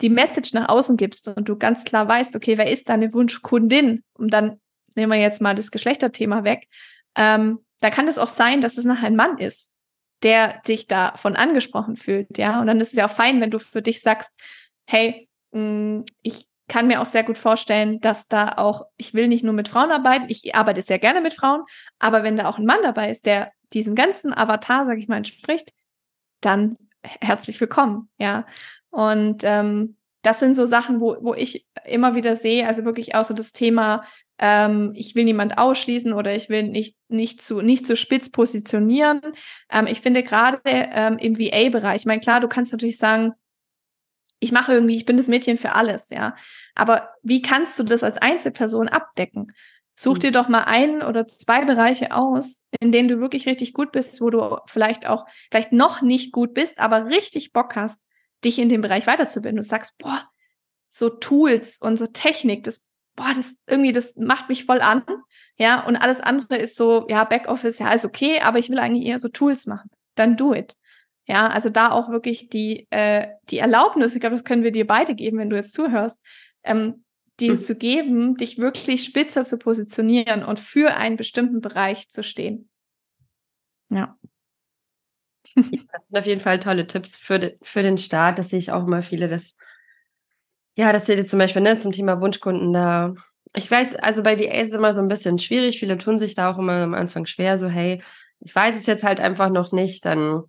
[0.00, 4.04] die Message nach außen gibst und du ganz klar weißt, okay, wer ist deine Wunschkundin?
[4.14, 4.60] Und dann
[4.94, 6.68] nehmen wir jetzt mal das Geschlechterthema weg.
[7.16, 9.70] Ähm, da kann es auch sein, dass es nachher ein Mann ist,
[10.22, 12.60] der dich davon angesprochen fühlt, ja.
[12.60, 14.34] Und dann ist es ja auch fein, wenn du für dich sagst,
[14.86, 19.26] hey, mh, mm, ich kann mir auch sehr gut vorstellen, dass da auch, ich will
[19.26, 21.62] nicht nur mit Frauen arbeiten, ich arbeite sehr gerne mit Frauen,
[21.98, 25.16] aber wenn da auch ein Mann dabei ist, der diesem ganzen Avatar, sag ich mal,
[25.16, 25.72] entspricht,
[26.40, 28.46] dann herzlich willkommen, ja.
[28.90, 33.24] Und ähm, das sind so Sachen, wo, wo ich immer wieder sehe, also wirklich auch
[33.24, 34.04] so das Thema,
[34.38, 39.20] ähm, ich will niemand ausschließen oder ich will nicht, nicht, zu, nicht zu spitz positionieren.
[39.70, 43.32] Ähm, ich finde gerade ähm, im VA-Bereich, ich meine, klar, du kannst natürlich sagen,
[44.40, 46.36] ich mache irgendwie, ich bin das Mädchen für alles, ja.
[46.74, 49.52] Aber wie kannst du das als Einzelperson abdecken?
[50.00, 50.20] Such mhm.
[50.20, 54.20] dir doch mal ein oder zwei Bereiche aus, in denen du wirklich richtig gut bist,
[54.20, 58.00] wo du vielleicht auch, vielleicht noch nicht gut bist, aber richtig Bock hast,
[58.44, 59.56] dich in dem Bereich weiterzubilden.
[59.56, 60.22] Du sagst, boah,
[60.88, 65.02] so Tools und so Technik, das, boah, das irgendwie, das macht mich voll an.
[65.56, 69.04] Ja, und alles andere ist so, ja, Backoffice, ja, ist okay, aber ich will eigentlich
[69.04, 69.90] eher so Tools machen.
[70.14, 70.76] Dann do it.
[71.26, 74.86] Ja, also da auch wirklich die, äh, die Erlaubnis, ich glaube, das können wir dir
[74.86, 76.20] beide geben, wenn du jetzt zuhörst,
[76.62, 77.04] ähm,
[77.40, 77.60] dir hm.
[77.60, 82.68] zu geben, dich wirklich spitzer zu positionieren und für einen bestimmten Bereich zu stehen.
[83.90, 84.18] Ja.
[85.92, 88.38] Das sind auf jeden Fall tolle Tipps für, de, für den Start.
[88.38, 89.56] Das sehe ich auch immer viele, dass,
[90.76, 93.14] ja, das seht ihr zum Beispiel ne, zum Thema Wunschkunden da.
[93.54, 95.78] Ich weiß, also bei VA ist es immer so ein bisschen schwierig.
[95.80, 98.02] Viele tun sich da auch immer am Anfang schwer, so, hey,
[98.40, 100.44] ich weiß es jetzt halt einfach noch nicht, dann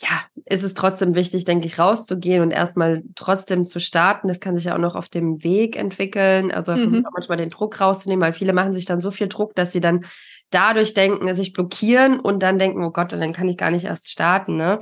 [0.00, 4.28] ja, ist es trotzdem wichtig, denke ich, rauszugehen und erstmal trotzdem zu starten.
[4.28, 6.52] Das kann sich ja auch noch auf dem Weg entwickeln.
[6.52, 6.80] Also mhm.
[6.80, 9.72] versucht auch manchmal den Druck rauszunehmen, weil viele machen sich dann so viel Druck, dass
[9.72, 10.04] sie dann
[10.50, 14.08] dadurch denken, sich blockieren und dann denken, oh Gott, dann kann ich gar nicht erst
[14.08, 14.78] starten, ne?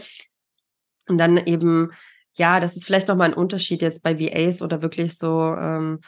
[1.09, 1.93] Und dann eben,
[2.35, 6.01] ja, das ist vielleicht nochmal ein Unterschied jetzt bei VAs oder wirklich so ähm,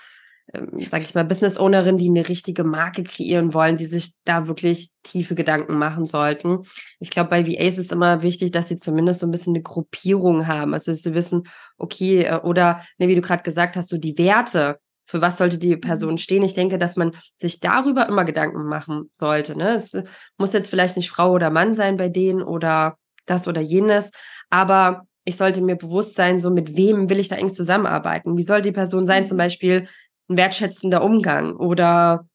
[0.89, 4.91] sage ich mal, Business Ownerin, die eine richtige Marke kreieren wollen, die sich da wirklich
[5.03, 6.63] tiefe Gedanken machen sollten.
[7.01, 10.47] Ich glaube, bei VAs ist immer wichtig, dass sie zumindest so ein bisschen eine Gruppierung
[10.47, 10.73] haben.
[10.73, 11.43] Also, dass sie wissen,
[11.77, 15.59] okay, äh, oder, ne, wie du gerade gesagt hast, so die Werte, für was sollte
[15.59, 16.19] die Person mhm.
[16.19, 16.43] stehen?
[16.43, 19.57] Ich denke, dass man sich darüber immer Gedanken machen sollte.
[19.57, 19.75] Ne?
[19.75, 19.97] Es
[20.39, 24.11] muss jetzt vielleicht nicht Frau oder Mann sein bei denen oder das oder jenes,
[24.51, 28.39] aber ich sollte mir bewusst sein, so mit wem will ich da eng zusammenarbeiten?
[28.39, 29.27] Wie soll die Person sein?
[29.27, 29.41] Zum mhm.
[29.41, 29.89] Beispiel,
[30.29, 32.27] ein wertschätzender Umgang oder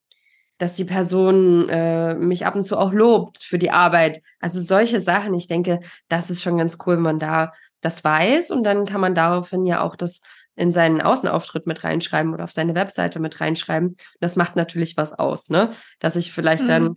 [0.58, 4.22] dass die Person äh, mich ab und zu auch lobt für die Arbeit.
[4.40, 5.34] Also solche Sachen.
[5.34, 9.02] Ich denke, das ist schon ganz cool, wenn man da das weiß und dann kann
[9.02, 10.22] man daraufhin ja auch das
[10.56, 13.98] in seinen Außenauftritt mit reinschreiben oder auf seine Webseite mit reinschreiben.
[14.20, 15.72] Das macht natürlich was aus, ne?
[16.00, 16.68] Dass sich vielleicht mhm.
[16.68, 16.96] dann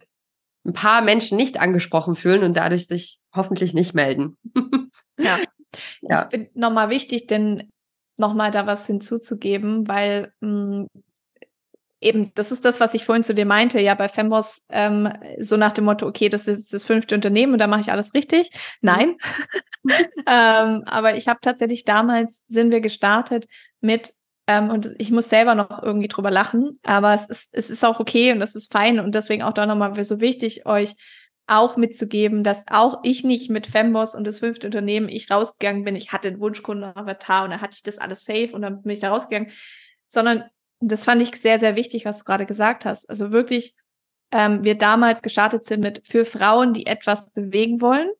[0.66, 4.36] ein paar Menschen nicht angesprochen fühlen und dadurch sich hoffentlich nicht melden.
[5.18, 5.38] ja.
[6.02, 6.24] ja.
[6.24, 7.70] Ich finde nochmal wichtig, denn
[8.16, 10.88] nochmal da was hinzuzugeben, weil mh, hm,
[12.00, 15.56] eben, das ist das, was ich vorhin zu dir meinte, ja, bei Femboss, ähm, so
[15.56, 18.50] nach dem Motto, okay, das ist das fünfte Unternehmen und da mache ich alles richtig.
[18.52, 18.58] Mhm.
[18.82, 19.16] Nein.
[20.26, 23.46] ähm, aber ich habe tatsächlich damals, sind wir gestartet
[23.80, 24.12] mit,
[24.46, 27.98] ähm, und ich muss selber noch irgendwie drüber lachen, aber es ist, es ist auch
[27.98, 30.94] okay und es ist fein und deswegen auch da nochmal so wichtig, euch
[31.46, 35.94] auch mitzugeben, dass auch ich nicht mit Femboss und das fünfte Unternehmen ich rausgegangen bin.
[35.94, 39.00] Ich hatte einen Wunschkunden-Avatar und da hatte ich das alles safe und dann bin ich
[39.00, 39.50] da rausgegangen,
[40.08, 40.44] sondern
[40.80, 43.08] das fand ich sehr, sehr wichtig, was du gerade gesagt hast.
[43.08, 43.74] Also wirklich,
[44.32, 48.10] ähm, wir damals gestartet sind mit für Frauen, die etwas bewegen wollen.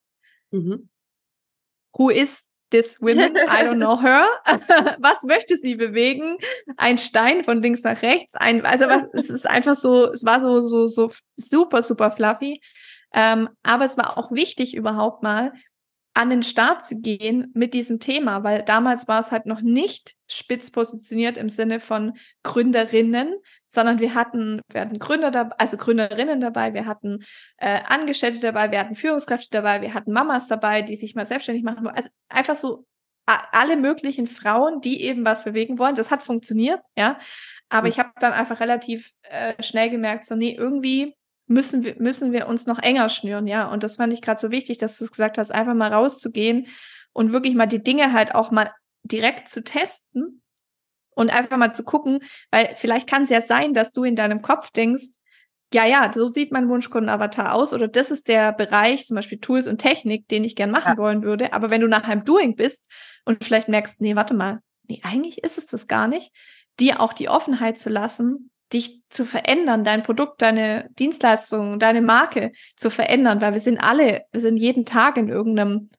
[0.52, 0.88] Mhm.
[1.98, 3.36] Who is this woman?
[3.48, 4.26] I don't know her.
[4.98, 6.38] was möchte sie bewegen?
[6.76, 8.36] Ein Stein von links nach rechts.
[8.36, 12.60] Ein, also was, es ist einfach so, es war so, so, so super, super fluffy.
[13.12, 15.52] Ähm, aber es war auch wichtig überhaupt mal,
[16.16, 20.14] an den Start zu gehen mit diesem Thema, weil damals war es halt noch nicht
[20.26, 23.34] spitz positioniert im Sinne von Gründerinnen,
[23.68, 27.22] sondern wir hatten, wir hatten Gründer dabei, also Gründerinnen dabei, wir hatten
[27.58, 31.64] äh, Angestellte dabei, wir hatten Führungskräfte dabei, wir hatten Mamas dabei, die sich mal selbstständig
[31.64, 31.96] machen wollen.
[31.96, 32.86] Also einfach so
[33.26, 35.96] alle möglichen Frauen, die eben was bewegen wollen.
[35.96, 37.18] Das hat funktioniert, ja.
[37.68, 37.90] Aber mhm.
[37.90, 41.14] ich habe dann einfach relativ äh, schnell gemerkt, so, nee, irgendwie
[41.46, 43.70] müssen wir, müssen wir uns noch enger schnüren, ja.
[43.70, 46.66] Und das fand ich gerade so wichtig, dass du es gesagt hast, einfach mal rauszugehen
[47.12, 48.70] und wirklich mal die Dinge halt auch mal
[49.02, 50.42] direkt zu testen
[51.10, 54.42] und einfach mal zu gucken, weil vielleicht kann es ja sein, dass du in deinem
[54.42, 55.06] Kopf denkst,
[55.72, 59.66] ja, ja, so sieht mein Wunschkunden-Avatar aus oder das ist der Bereich, zum Beispiel Tools
[59.66, 60.96] und Technik, den ich gern machen ja.
[60.96, 61.52] wollen würde.
[61.52, 62.88] Aber wenn du nach einem Doing bist
[63.24, 66.32] und vielleicht merkst, nee, warte mal, nee, eigentlich ist es das gar nicht,
[66.78, 72.52] dir auch die Offenheit zu lassen, dich zu verändern, dein Produkt, deine Dienstleistung, deine Marke
[72.76, 75.90] zu verändern, weil wir sind alle, wir sind jeden Tag in irgendeinem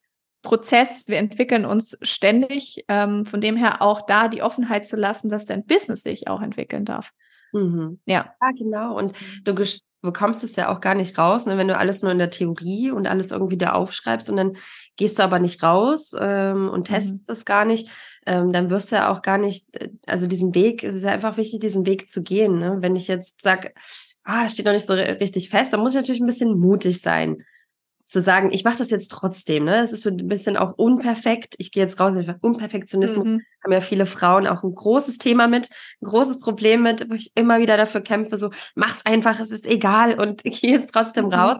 [0.41, 2.85] Prozess, wir entwickeln uns ständig.
[2.87, 6.41] Ähm, von dem her auch da die Offenheit zu lassen, dass dein Business sich auch
[6.41, 7.11] entwickeln darf.
[7.53, 7.99] Mhm.
[8.05, 8.33] Ja.
[8.41, 8.97] Ja, genau.
[8.97, 9.55] Und du
[10.01, 12.91] bekommst es ja auch gar nicht raus, ne, wenn du alles nur in der Theorie
[12.91, 14.57] und alles irgendwie da aufschreibst und dann
[14.95, 16.93] gehst du aber nicht raus ähm, und mhm.
[16.93, 17.45] testest es mhm.
[17.45, 17.89] gar nicht,
[18.25, 21.11] ähm, dann wirst du ja auch gar nicht, äh, also diesen Weg, es ist ja
[21.11, 22.59] einfach wichtig, diesen Weg zu gehen.
[22.59, 22.77] Ne?
[22.81, 23.73] Wenn ich jetzt sage,
[24.23, 27.01] ah, das steht noch nicht so richtig fest, dann muss ich natürlich ein bisschen mutig
[27.01, 27.43] sein.
[28.07, 29.81] Zu sagen, ich mache das jetzt trotzdem, ne?
[29.81, 31.55] Das ist so ein bisschen auch unperfekt.
[31.57, 33.41] Ich gehe jetzt raus, Unperfektionismus mhm.
[33.63, 35.69] haben ja viele Frauen auch ein großes Thema mit,
[36.01, 39.67] ein großes Problem mit, wo ich immer wieder dafür kämpfe, so, mach's einfach, es ist
[39.67, 41.33] egal und ich gehe jetzt trotzdem mhm.
[41.33, 41.57] raus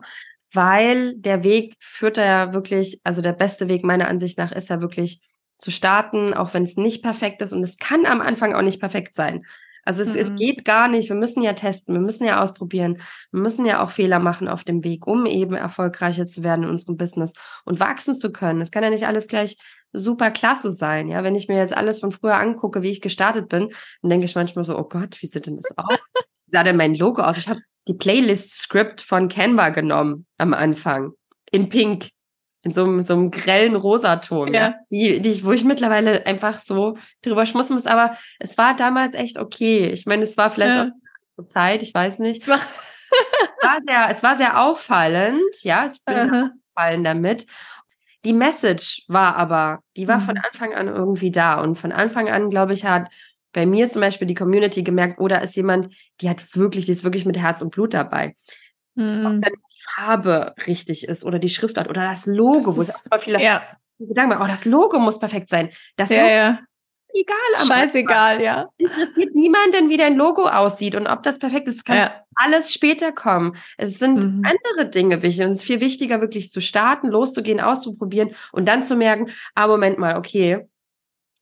[0.53, 4.81] weil der Weg führt ja wirklich, also der beste Weg meiner Ansicht nach ist ja
[4.81, 5.21] wirklich
[5.57, 7.53] zu starten, auch wenn es nicht perfekt ist.
[7.53, 9.45] Und es kann am Anfang auch nicht perfekt sein.
[9.87, 10.19] Also es, mhm.
[10.19, 11.07] es geht gar nicht.
[11.07, 12.99] Wir müssen ja testen, wir müssen ja ausprobieren,
[13.31, 16.69] wir müssen ja auch Fehler machen auf dem Weg, um eben erfolgreicher zu werden in
[16.69, 17.31] unserem Business
[17.63, 18.59] und wachsen zu können.
[18.59, 19.57] Es kann ja nicht alles gleich
[19.93, 21.07] super klasse sein.
[21.07, 23.69] Ja, wenn ich mir jetzt alles von früher angucke, wie ich gestartet bin,
[24.01, 25.97] dann denke ich manchmal so, oh Gott, wie sieht denn das aus?
[26.47, 27.37] Wie sah denn mein Logo aus?
[27.37, 31.13] Ich habe die Playlist-Script von Canva genommen am Anfang
[31.51, 32.09] in Pink
[32.67, 34.59] in so einem, so einem grellen Rosaton, ja.
[34.59, 34.75] ja.
[34.91, 37.87] Die, die, wo ich mittlerweile einfach so drüber schmussen muss.
[37.87, 39.89] Aber es war damals echt okay.
[39.89, 40.91] Ich meine, es war vielleicht ja.
[41.37, 42.41] auch Zeit, ich weiß nicht.
[42.41, 42.59] Es war,
[43.61, 47.45] war sehr, es war sehr auffallend, ja, ich bin uh auffallen damit.
[48.25, 50.23] Die Message war aber, die war mhm.
[50.23, 51.59] von Anfang an irgendwie da.
[51.61, 53.09] Und von Anfang an, glaube ich, hat
[53.53, 57.03] bei mir zum Beispiel die Community gemerkt, oder ist jemand, die hat wirklich, die ist
[57.03, 58.35] wirklich mit Herz und Blut dabei.
[58.95, 59.25] Mhm.
[59.25, 59.53] Ob dann
[59.87, 63.63] Farbe richtig ist oder die Schriftart oder das Logo, das wo es auch viele ja.
[63.99, 65.69] Gedanken machen, oh, das Logo muss perfekt sein.
[65.95, 66.59] Das ja, ja.
[67.13, 67.67] egal.
[67.67, 68.69] Scheißegal, ja.
[68.77, 71.85] Interessiert niemanden, wie dein Logo aussieht und ob das perfekt ist.
[71.85, 72.23] Kann ja.
[72.35, 73.55] alles später kommen.
[73.77, 74.43] Es sind mhm.
[74.45, 78.83] andere Dinge wichtig und es ist viel wichtiger, wirklich zu starten, loszugehen, auszuprobieren und dann
[78.83, 80.67] zu merken, ah, Moment mal, okay,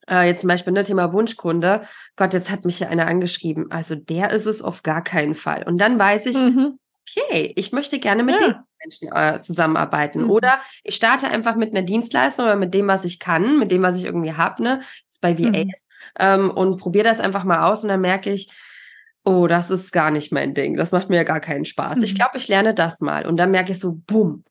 [0.08, 1.82] äh, jetzt zum Beispiel ne, Thema Wunschkunde.
[2.16, 3.72] Gott, jetzt hat mich ja einer angeschrieben.
[3.72, 5.64] Also der ist es auf gar keinen Fall.
[5.64, 6.78] Und dann weiß ich, mhm
[7.08, 8.48] okay, ich möchte gerne mit ja.
[8.48, 10.24] den Menschen äh, zusammenarbeiten.
[10.24, 10.30] Mhm.
[10.30, 13.82] Oder ich starte einfach mit einer Dienstleistung oder mit dem, was ich kann, mit dem,
[13.82, 15.70] was ich irgendwie habe, ne, jetzt bei VAs, mhm.
[16.20, 18.52] ähm, und probiere das einfach mal aus und dann merke ich,
[19.24, 20.78] oh, das ist gar nicht mein Ding.
[20.78, 21.98] Das macht mir ja gar keinen Spaß.
[21.98, 22.04] Mhm.
[22.04, 23.26] Ich glaube, ich lerne das mal.
[23.26, 24.44] Und dann merke ich so, bumm,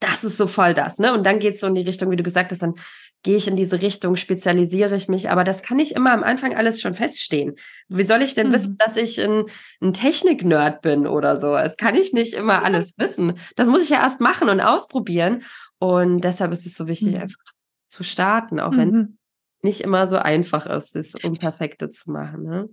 [0.00, 1.12] das ist so voll das, ne?
[1.12, 2.74] Und dann geht es so in die Richtung, wie du gesagt hast, dann
[3.22, 6.54] gehe ich in diese Richtung, spezialisiere ich mich, aber das kann nicht immer am Anfang
[6.54, 7.54] alles schon feststehen.
[7.88, 8.52] Wie soll ich denn mhm.
[8.52, 9.44] wissen, dass ich ein,
[9.80, 11.54] ein Technik-Nerd bin oder so?
[11.54, 13.38] Es kann ich nicht immer alles wissen.
[13.54, 15.44] Das muss ich ja erst machen und ausprobieren.
[15.78, 17.22] Und deshalb ist es so wichtig, mhm.
[17.22, 17.52] einfach
[17.88, 19.18] zu starten, auch wenn es mhm.
[19.62, 22.42] nicht immer so einfach ist, das Unperfekte zu machen.
[22.42, 22.68] Ne?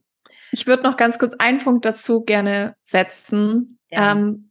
[0.51, 3.79] Ich würde noch ganz kurz einen Punkt dazu gerne setzen.
[3.89, 4.13] Ja.
[4.13, 4.48] Ähm,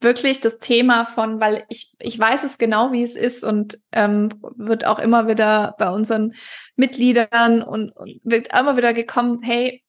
[0.00, 4.28] wirklich das Thema von, weil ich, ich weiß es genau, wie es ist und ähm,
[4.56, 6.34] wird auch immer wieder bei unseren
[6.76, 9.84] Mitgliedern und, und wird immer wieder gekommen, hey,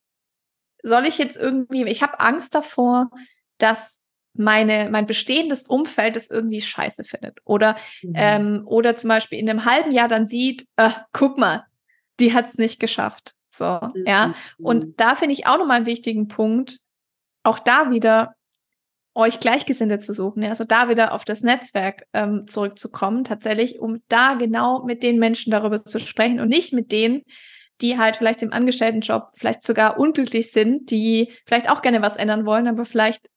[0.83, 3.09] soll ich jetzt irgendwie, ich habe Angst davor,
[3.57, 3.99] dass
[4.33, 7.39] meine, mein bestehendes Umfeld das irgendwie scheiße findet.
[7.45, 8.13] Oder, mhm.
[8.15, 11.65] ähm, oder zum Beispiel in einem halben Jahr dann sieht, äh, guck mal,
[12.19, 13.35] die hat es nicht geschafft.
[13.49, 14.03] So, mhm.
[14.05, 14.33] ja.
[14.57, 14.93] Und mhm.
[14.97, 16.79] da finde ich auch nochmal einen wichtigen Punkt,
[17.43, 18.35] auch da wieder
[19.13, 20.43] euch Gleichgesinnte zu suchen.
[20.43, 20.49] Ja?
[20.49, 25.51] Also da wieder auf das Netzwerk ähm, zurückzukommen, tatsächlich, um da genau mit den Menschen
[25.51, 27.23] darüber zu sprechen und nicht mit denen,
[27.81, 32.45] die halt vielleicht im Angestelltenjob vielleicht sogar unglücklich sind, die vielleicht auch gerne was ändern
[32.45, 33.27] wollen, aber vielleicht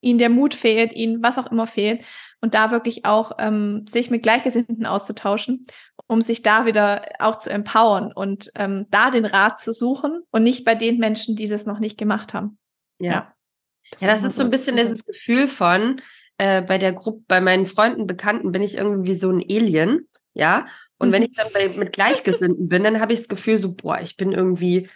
[0.00, 2.04] ihnen der Mut fehlt, ihnen was auch immer fehlt.
[2.40, 5.66] Und da wirklich auch ähm, sich mit Gleichgesinnten auszutauschen,
[6.06, 10.42] um sich da wieder auch zu empowern und ähm, da den Rat zu suchen und
[10.42, 12.58] nicht bei den Menschen, die das noch nicht gemacht haben.
[12.98, 13.12] Ja.
[13.12, 13.34] Ja,
[13.90, 16.00] das, ja, das ist so ein bisschen dieses Gefühl von,
[16.38, 20.66] äh, bei der Gruppe, bei meinen Freunden, Bekannten bin ich irgendwie so ein Alien, ja.
[20.98, 21.12] Und mhm.
[21.12, 24.16] wenn ich dann bei, mit Gleichgesinnten bin, dann habe ich das Gefühl so, boah, ich
[24.16, 24.88] bin irgendwie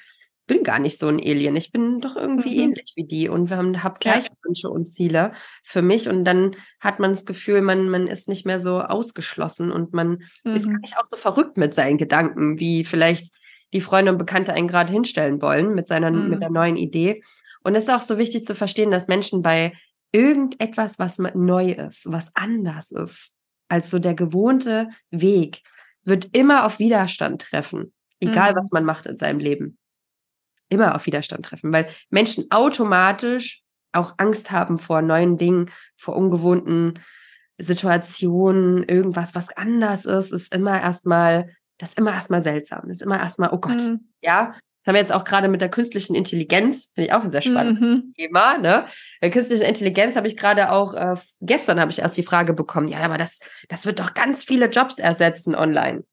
[0.47, 1.57] bin gar nicht so ein Alien.
[1.57, 2.63] Ich bin doch irgendwie mhm.
[2.63, 4.37] ähnlich wie die und wir haben hab gleiche ja.
[4.43, 8.45] Wünsche und Ziele für mich und dann hat man das Gefühl, man man ist nicht
[8.45, 10.53] mehr so ausgeschlossen und man mhm.
[10.53, 13.33] ist gar nicht auch so verrückt mit seinen Gedanken, wie vielleicht
[13.73, 16.29] die Freunde und Bekannte einen gerade hinstellen wollen mit seiner mhm.
[16.29, 17.23] mit der neuen Idee.
[17.65, 19.73] Und es ist auch so wichtig zu verstehen, dass Menschen bei
[20.13, 23.35] irgendetwas, was neu ist, was anders ist
[23.69, 25.63] als so der gewohnte Weg,
[26.05, 28.71] wird immer auf Widerstand treffen, egal was mhm.
[28.75, 29.79] man macht in seinem Leben
[30.69, 37.01] immer auf Widerstand treffen, weil Menschen automatisch auch Angst haben vor neuen Dingen, vor ungewohnten
[37.59, 43.03] Situationen, irgendwas, was anders ist, ist immer erstmal, das ist immer erstmal seltsam, das ist
[43.03, 44.09] immer erstmal, oh Gott, mhm.
[44.21, 44.55] ja.
[44.85, 47.41] Das haben wir jetzt auch gerade mit der künstlichen Intelligenz, finde ich auch ein sehr
[47.41, 48.13] spannendes mhm.
[48.15, 48.85] Thema, ne?
[49.23, 52.89] Bei künstlicher Intelligenz habe ich gerade auch, äh, gestern habe ich erst die Frage bekommen,
[52.89, 56.05] ja, aber das, das wird doch ganz viele Jobs ersetzen online.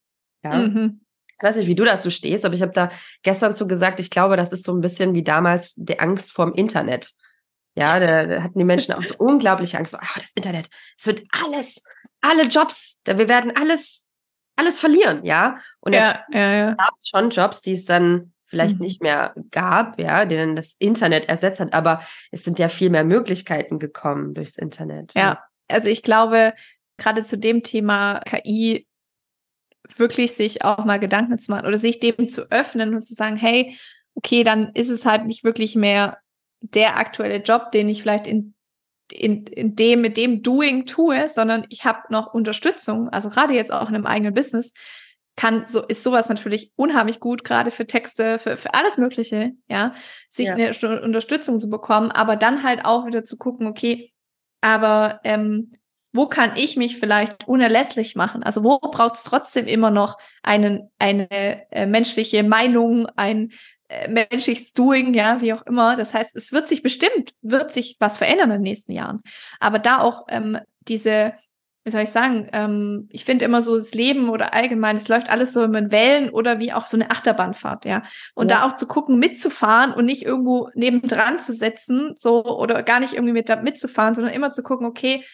[0.42, 0.54] Ja.
[0.54, 1.02] Mhm.
[1.38, 2.92] Ich weiß nicht, wie du dazu stehst, aber ich habe da
[3.24, 6.54] gestern zu gesagt, ich glaube, das ist so ein bisschen wie damals die Angst vorm
[6.54, 7.12] Internet.
[7.76, 9.96] Ja, da, da hatten die Menschen auch so unglaubliche Angst.
[9.96, 11.84] Ah, das Internet, es wird alles,
[12.22, 14.08] alle Jobs, da, wir werden alles,
[14.56, 15.58] alles verlieren, ja.
[15.82, 16.72] Und ja, jetzt ja, ja.
[16.76, 18.84] gab es schon Jobs, die es dann vielleicht mhm.
[18.84, 23.06] nicht mehr gab, ja, denen das Internet ersetzt hat, aber es sind ja viel mehr
[23.06, 25.14] Möglichkeiten gekommen durchs Internet.
[25.16, 25.44] Ja, ja.
[25.70, 26.54] also ich glaube,
[26.98, 28.86] gerade zu dem Thema KI
[29.98, 33.38] wirklich sich auch mal Gedanken zu machen oder sich dem zu öffnen und zu sagen,
[33.38, 33.78] hey,
[34.16, 36.18] okay, dann ist es halt nicht wirklich mehr
[36.60, 38.54] der aktuelle Job, den ich vielleicht in,
[39.12, 43.72] in, in dem, mit dem Doing tue, sondern ich habe noch Unterstützung, also gerade jetzt
[43.72, 44.74] auch in einem eigenen Business,
[45.36, 49.94] kann so ist sowas natürlich unheimlich gut, gerade für Texte, für, für alles Mögliche, ja,
[50.30, 50.56] sich ja.
[50.56, 54.12] eine Unterstützung zu bekommen, aber dann halt auch wieder zu gucken, okay,
[54.62, 55.72] aber ähm,
[56.14, 58.44] wo kann ich mich vielleicht unerlässlich machen?
[58.44, 61.30] Also wo braucht es trotzdem immer noch einen, eine
[61.72, 63.54] äh, menschliche Meinung, ein
[63.88, 65.96] äh, menschliches Doing, ja, wie auch immer.
[65.96, 69.22] Das heißt, es wird sich bestimmt, wird sich was verändern in den nächsten Jahren.
[69.60, 71.34] Aber da auch ähm, diese,
[71.84, 75.30] wie soll ich sagen, ähm, ich finde immer so das Leben oder allgemein, es läuft
[75.30, 78.04] alles so in Wellen oder wie auch so eine Achterbahnfahrt, ja.
[78.36, 78.60] Und ja.
[78.60, 83.14] da auch zu gucken, mitzufahren und nicht irgendwo nebendran zu setzen, so oder gar nicht
[83.14, 85.26] irgendwie mit mitzufahren, sondern immer zu gucken, okay,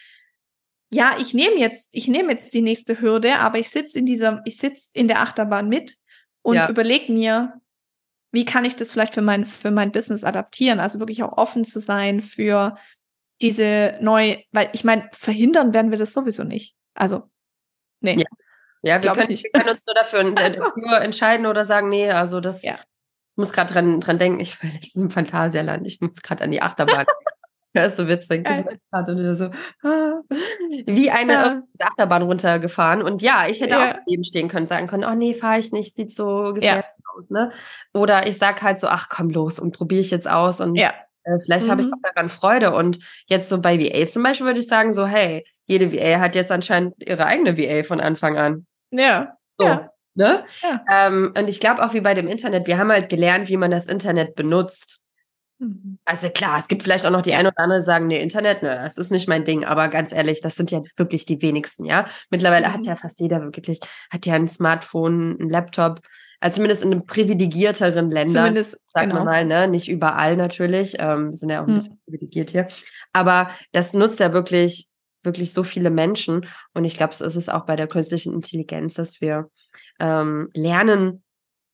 [0.89, 4.41] ja, ich nehme jetzt, ich nehme jetzt die nächste Hürde, aber ich sitze in dieser,
[4.45, 5.97] ich sitze in der Achterbahn mit
[6.43, 6.69] und ja.
[6.69, 7.59] überlege mir,
[8.31, 10.79] wie kann ich das vielleicht für mein, für mein Business adaptieren?
[10.79, 12.77] Also wirklich auch offen zu sein für
[13.41, 16.75] diese neue, weil ich meine, verhindern werden wir das sowieso nicht.
[16.93, 17.29] Also,
[18.01, 18.15] nee.
[18.17, 18.25] Ja,
[18.83, 20.63] ja wir, können, wir können uns nur dafür, also.
[20.63, 22.73] dafür entscheiden oder sagen, nee, also das, ja.
[22.73, 26.51] ich muss gerade dran, dran denken, ich will jetzt im Phantasialand, ich muss gerade an
[26.51, 27.05] die Achterbahn.
[27.73, 28.47] Das ist so witzig.
[29.35, 29.51] So,
[29.83, 30.21] ah,
[30.87, 31.61] wie eine ja.
[31.79, 33.03] Achterbahn runtergefahren.
[33.03, 33.91] Und ja, ich hätte ja.
[33.91, 37.15] auch neben stehen können, sagen können, oh nee, fahre ich nicht, sieht so gefährlich ja.
[37.15, 37.29] aus.
[37.29, 37.51] Ne?
[37.93, 40.59] Oder ich sag halt so, ach komm los und probiere ich jetzt aus.
[40.59, 40.93] Und ja.
[41.27, 41.71] Äh, vielleicht mhm.
[41.71, 41.93] habe ich mhm.
[41.93, 42.73] auch daran Freude.
[42.73, 46.35] Und jetzt so bei VAs zum Beispiel würde ich sagen, so, hey, jede VA hat
[46.35, 48.65] jetzt anscheinend ihre eigene VA von Anfang an.
[48.91, 49.37] Ja.
[49.57, 49.65] So.
[49.65, 49.91] Ja.
[50.15, 50.45] Ne?
[50.63, 50.83] Ja.
[50.89, 53.69] Ähm, und ich glaube auch wie bei dem Internet, wir haben halt gelernt, wie man
[53.69, 55.03] das Internet benutzt.
[55.59, 55.99] Mhm.
[56.05, 58.63] Also klar, es gibt vielleicht auch noch die ein oder andere, die sagen, nee, Internet,
[58.63, 61.85] ne, das ist nicht mein Ding, aber ganz ehrlich, das sind ja wirklich die wenigsten,
[61.85, 62.07] ja.
[62.31, 62.73] Mittlerweile mhm.
[62.73, 65.99] hat ja fast jeder wirklich, hat ja ein Smartphone, ein Laptop,
[66.39, 69.15] also zumindest in privilegierteren Ländern, zumindest, sagt genau.
[69.15, 71.75] man mal, ne, nicht überall natürlich, ähm, sind ja auch ein mhm.
[71.75, 72.67] bisschen privilegiert hier,
[73.13, 74.87] aber das nutzt ja wirklich,
[75.23, 78.93] wirklich so viele Menschen und ich glaube, so ist es auch bei der künstlichen Intelligenz,
[78.93, 79.49] dass wir
[79.99, 81.23] ähm, lernen,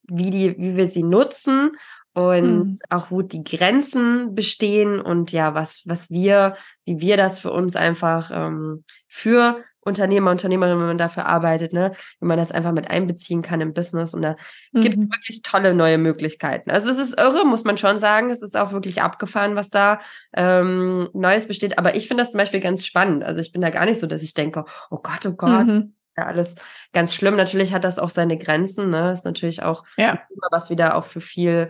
[0.04, 1.72] wie, die, wie wir sie nutzen
[2.14, 2.78] und mhm.
[2.90, 6.56] auch wo die Grenzen bestehen und ja, was, was wir,
[6.86, 11.92] wie wir das für uns einfach ähm, für Unternehmer, Unternehmerinnen, wenn man dafür arbeitet, ne,
[12.20, 14.14] wie man das einfach mit einbeziehen kann im Business.
[14.14, 14.36] Und da
[14.72, 14.82] mhm.
[14.82, 16.72] gibt es wirklich tolle neue Möglichkeiten.
[16.72, 18.30] Also es ist irre, muss man schon sagen.
[18.30, 20.00] Es ist auch wirklich abgefahren, was da
[20.34, 21.78] ähm, Neues besteht.
[21.78, 23.24] Aber ich finde das zum Beispiel ganz spannend.
[23.24, 25.88] Also ich bin da gar nicht so, dass ich denke, oh Gott, oh Gott, mhm.
[25.90, 26.56] ist ja alles
[26.94, 27.36] ganz schlimm.
[27.36, 28.90] Natürlich hat das auch seine Grenzen.
[28.90, 29.12] Ne?
[29.12, 30.22] Ist natürlich auch ja.
[30.52, 31.70] was wieder auch für viel,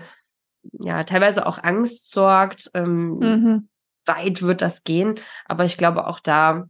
[0.80, 2.70] ja, teilweise auch Angst sorgt.
[2.74, 3.70] Ähm, mhm.
[4.06, 5.16] Weit wird das gehen.
[5.46, 6.68] Aber ich glaube auch da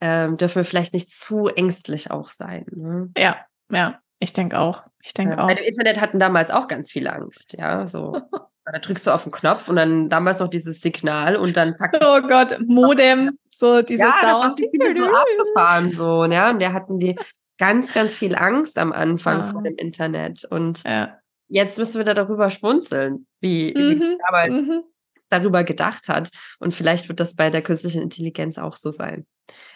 [0.00, 2.66] ähm, dürfen wir vielleicht nicht zu ängstlich auch sein.
[2.70, 3.10] Ne?
[3.16, 3.38] Ja,
[3.70, 4.82] ja, ich denke auch.
[5.02, 5.48] Ich denke ja, auch.
[5.48, 8.20] Im Internet hatten damals auch ganz viel Angst, ja, so.
[8.72, 11.96] da drückst du auf den Knopf und dann damals noch dieses Signal und dann zack.
[12.04, 14.60] Oh Gott, Modem, so diese ja, Sound.
[14.60, 17.16] Das viele so abgefahren so, ja, und da hatten die
[17.58, 19.44] ganz, ganz viel Angst am Anfang ah.
[19.44, 21.18] vor dem Internet und ja.
[21.48, 24.00] jetzt müssen wir da darüber schmunzeln, wie, mhm.
[24.00, 24.82] wie damals mhm.
[25.28, 29.26] Darüber gedacht hat und vielleicht wird das bei der künstlichen Intelligenz auch so sein.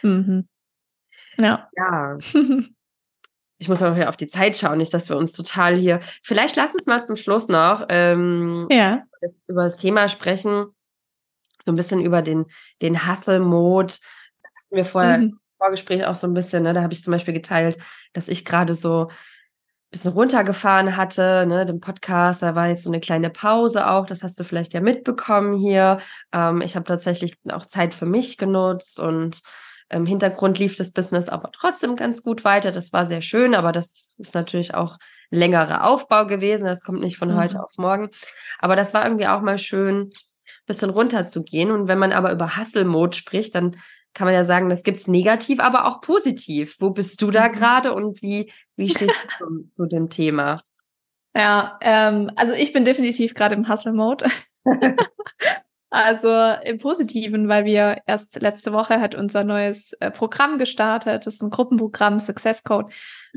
[0.03, 0.49] Mhm.
[1.39, 1.69] Ja.
[1.77, 2.19] Ja.
[3.59, 6.01] ich muss aber hier auf die Zeit schauen, nicht, dass wir uns total hier.
[6.23, 9.03] Vielleicht lass uns mal zum Schluss noch ähm, ja.
[9.21, 10.67] das, über das Thema sprechen.
[11.65, 12.47] So ein bisschen über den,
[12.83, 13.95] den Hustle-Mode.
[14.43, 15.25] Das hatten wir vorher mhm.
[15.25, 16.73] im Vorgespräch auch so ein bisschen, ne?
[16.73, 17.79] Da habe ich zum Beispiel geteilt,
[18.13, 19.11] dass ich gerade so
[19.93, 24.23] bisschen runtergefahren hatte, ne, dem Podcast, da war jetzt so eine kleine Pause auch, das
[24.23, 26.01] hast du vielleicht ja mitbekommen hier.
[26.33, 29.43] Ähm, ich habe tatsächlich auch Zeit für mich genutzt und
[29.91, 32.73] im Hintergrund lief das Business aber trotzdem ganz gut weiter.
[32.73, 34.97] Das war sehr schön, aber das ist natürlich auch
[35.31, 36.65] längerer Aufbau gewesen.
[36.65, 37.37] Das kommt nicht von mhm.
[37.37, 38.09] heute auf morgen.
[38.59, 40.11] Aber das war irgendwie auch mal schön,
[40.67, 41.71] bisschen runterzugehen.
[41.71, 43.77] Und wenn man aber über Hustle-Mode spricht, dann
[44.15, 46.77] kann man ja sagen, das gibt's negativ, aber auch positiv.
[46.81, 47.53] Wo bist du da mhm.
[47.53, 50.63] gerade und wie wie stehst du zu dem Thema?
[51.35, 54.27] Ja, ähm, also ich bin definitiv gerade im Hustle-Mode.
[55.95, 61.27] also im Positiven, weil wir erst letzte Woche hat unser neues äh, Programm gestartet.
[61.27, 62.91] Das ist ein Gruppenprogramm, Success Code,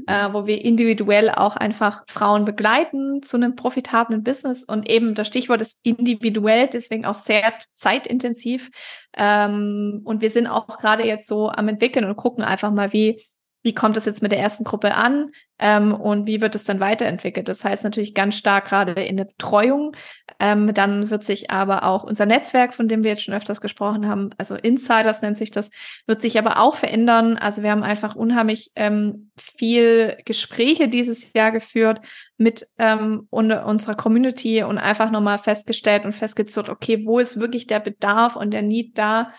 [0.07, 4.63] äh, wo wir individuell auch einfach Frauen begleiten zu einem profitablen Business.
[4.63, 8.71] Und eben das Stichwort ist individuell, deswegen auch sehr zeitintensiv.
[9.17, 13.21] Ähm, und wir sind auch gerade jetzt so am entwickeln und gucken einfach mal, wie
[13.65, 16.79] wie kommt es jetzt mit der ersten Gruppe an ähm, und wie wird es dann
[16.79, 17.49] weiterentwickelt.
[17.49, 19.95] Das heißt natürlich ganz stark gerade in der Betreuung.
[20.39, 24.07] Ähm, dann wird sich aber auch unser Netzwerk, von dem wir jetzt schon öfters gesprochen
[24.07, 25.71] haben, also Insiders nennt sich das,
[26.05, 27.37] wird sich aber auch verändern.
[27.37, 32.01] Also wir haben einfach unheimlich ähm, viel Gespräche dieses Jahr geführt
[32.37, 37.79] mit ähm, unserer Community und einfach nochmal festgestellt und festgezurrt, okay, wo ist wirklich der
[37.79, 39.31] Bedarf und der Need da?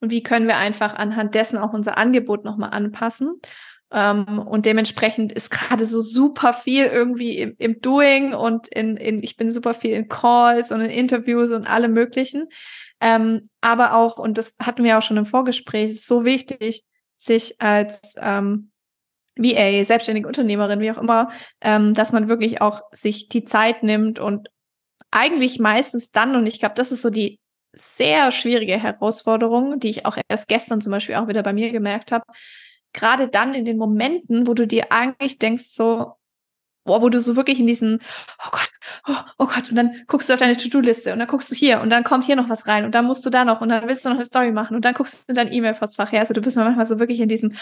[0.00, 3.40] Und wie können wir einfach anhand dessen auch unser Angebot nochmal anpassen?
[3.92, 9.22] Ähm, und dementsprechend ist gerade so super viel irgendwie im, im Doing und in, in,
[9.22, 12.48] ich bin super viel in Calls und in Interviews und alle möglichen.
[13.00, 16.84] Ähm, aber auch, und das hatten wir auch schon im Vorgespräch, ist so wichtig,
[17.16, 18.70] sich als ähm,
[19.36, 21.30] VA, selbstständige Unternehmerin, wie auch immer,
[21.60, 24.48] ähm, dass man wirklich auch sich die Zeit nimmt und
[25.10, 27.38] eigentlich meistens dann, und ich glaube, das ist so die
[27.72, 32.12] sehr schwierige Herausforderung, die ich auch erst gestern zum Beispiel auch wieder bei mir gemerkt
[32.12, 32.24] habe,
[32.94, 36.14] gerade dann in den Momenten, wo du dir eigentlich denkst, so,
[36.84, 38.00] boah, wo du so wirklich in diesen,
[38.44, 38.70] oh Gott,
[39.08, 41.80] oh, oh Gott, und dann guckst du auf deine To-Do-Liste und dann guckst du hier
[41.80, 43.88] und dann kommt hier noch was rein und dann musst du da noch und dann
[43.88, 46.20] willst du noch eine Story machen und dann guckst du in dein E-Mail-Postfach her.
[46.20, 47.52] Also du bist manchmal so wirklich in diesem,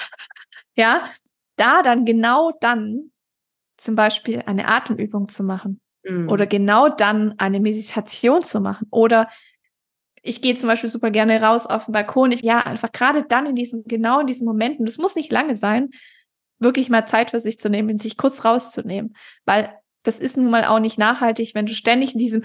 [0.77, 1.09] ja,
[1.57, 3.11] da dann genau dann
[3.77, 6.29] zum Beispiel eine Atemübung zu machen mhm.
[6.29, 9.29] oder genau dann eine Meditation zu machen oder
[10.23, 12.33] ich gehe zum Beispiel super gerne raus auf den Balkon.
[12.33, 15.55] Ich, ja, einfach gerade dann in diesen, genau in diesen Momenten, das muss nicht lange
[15.55, 15.91] sein,
[16.61, 19.17] wirklich mal Zeit für sich zu nehmen, sich kurz rauszunehmen.
[19.45, 22.43] Weil das ist nun mal auch nicht nachhaltig, wenn du ständig in diesem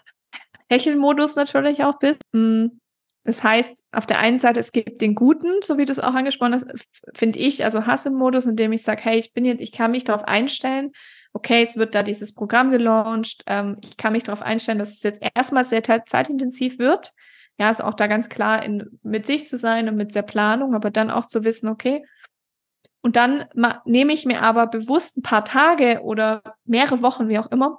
[0.68, 2.22] Hechelmodus natürlich auch bist.
[2.32, 2.80] Hm,
[3.24, 6.14] das heißt, auf der einen Seite, es gibt den Guten, so wie du es auch
[6.14, 6.66] angesprochen hast,
[7.14, 10.04] finde ich, also Hasse-Modus, in dem ich sage, hey, ich bin jetzt, ich kann mich
[10.04, 10.92] darauf einstellen,
[11.34, 15.02] okay, es wird da dieses Programm gelauncht, ähm, ich kann mich darauf einstellen, dass es
[15.02, 17.12] jetzt erstmal sehr zeitintensiv wird.
[17.58, 20.74] Ja, also auch da ganz klar in, mit sich zu sein und mit der Planung,
[20.74, 22.04] aber dann auch zu wissen, okay,
[23.02, 23.44] und dann
[23.84, 27.78] nehme ich mir aber bewusst ein paar Tage oder mehrere Wochen, wie auch immer,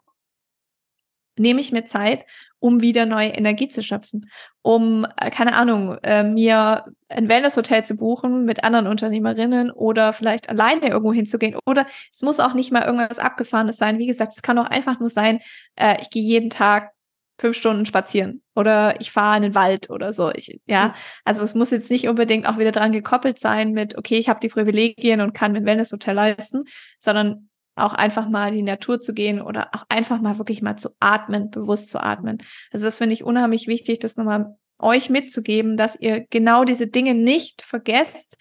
[1.37, 2.25] nehme ich mir Zeit,
[2.59, 4.29] um wieder neue Energie zu schöpfen,
[4.61, 10.49] um, äh, keine Ahnung, äh, mir ein Wellness-Hotel zu buchen mit anderen Unternehmerinnen oder vielleicht
[10.49, 11.55] alleine irgendwo hinzugehen.
[11.65, 13.99] Oder es muss auch nicht mal irgendwas Abgefahrenes sein.
[13.99, 15.39] Wie gesagt, es kann auch einfach nur sein,
[15.75, 16.91] äh, ich gehe jeden Tag
[17.37, 20.31] fünf Stunden spazieren oder ich fahre in den Wald oder so.
[20.33, 20.93] Ich, ja, mhm.
[21.25, 24.39] also es muss jetzt nicht unbedingt auch wieder dran gekoppelt sein mit, okay, ich habe
[24.39, 26.63] die Privilegien und kann mir ein Wellness-Hotel leisten,
[26.97, 30.77] sondern auch einfach mal in die Natur zu gehen oder auch einfach mal wirklich mal
[30.77, 32.37] zu atmen, bewusst zu atmen.
[32.71, 37.13] Also das finde ich unheimlich wichtig, das nochmal euch mitzugeben, dass ihr genau diese Dinge
[37.13, 38.37] nicht vergesst,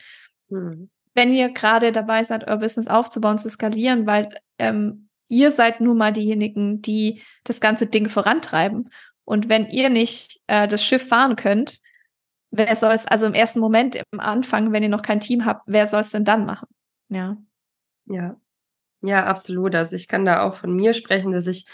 [0.49, 0.91] mhm.
[1.15, 4.29] wenn ihr gerade dabei seid, euer Business aufzubauen, zu skalieren, weil
[4.59, 8.91] ähm, ihr seid nun mal diejenigen, die das ganze Ding vorantreiben.
[9.25, 11.81] Und wenn ihr nicht äh, das Schiff fahren könnt,
[12.51, 15.63] wer soll es, also im ersten Moment, im Anfang, wenn ihr noch kein Team habt,
[15.67, 16.69] wer soll es denn dann machen?
[17.09, 17.37] Ja.
[18.07, 18.37] Ja.
[19.01, 19.75] Ja, absolut.
[19.75, 21.67] Also ich kann da auch von mir sprechen, dass ich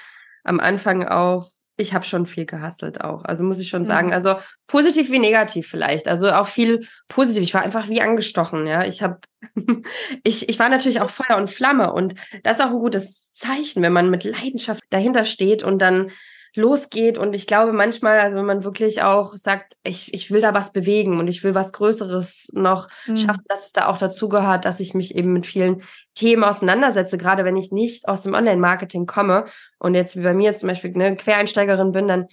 [0.43, 1.49] am Anfang auch,
[1.81, 3.25] ich habe schon viel gehasselt auch.
[3.25, 4.09] Also muss ich schon sagen.
[4.09, 4.13] Mhm.
[4.13, 6.09] Also positiv wie negativ vielleicht.
[6.09, 7.43] Also auch viel positiv.
[7.43, 8.85] Ich war einfach wie angestochen, ja.
[8.85, 9.19] Ich habe,
[10.25, 13.83] ich, ich war natürlich auch Feuer und Flamme und das ist auch ein gutes Zeichen,
[13.83, 16.11] wenn man mit Leidenschaft dahinter steht und dann
[16.55, 17.19] losgeht.
[17.19, 20.73] Und ich glaube manchmal, also wenn man wirklich auch sagt, ich, ich will da was
[20.73, 23.17] bewegen und ich will was Größeres noch mhm.
[23.17, 25.83] schaffen, dass es da auch dazu gehört, dass ich mich eben mit vielen
[26.15, 29.47] Themen auseinandersetze, gerade wenn ich nicht aus dem Online-Marketing komme
[29.79, 32.27] und jetzt wie bei mir zum Beispiel eine Quereinsteigerin bin, dann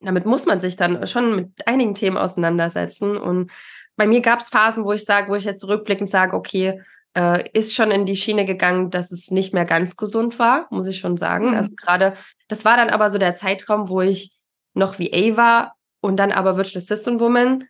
[0.00, 3.16] damit muss man sich dann schon mit einigen Themen auseinandersetzen.
[3.16, 3.50] Und
[3.96, 6.80] bei mir gab es Phasen, wo ich sage, wo ich jetzt rückblickend sage, okay,
[7.16, 10.86] äh, ist schon in die Schiene gegangen, dass es nicht mehr ganz gesund war, muss
[10.86, 11.50] ich schon sagen.
[11.50, 11.56] Mhm.
[11.56, 12.14] Also gerade,
[12.48, 14.32] das war dann aber so der Zeitraum, wo ich
[14.74, 17.64] noch VA war und dann aber Virtual Assistant Woman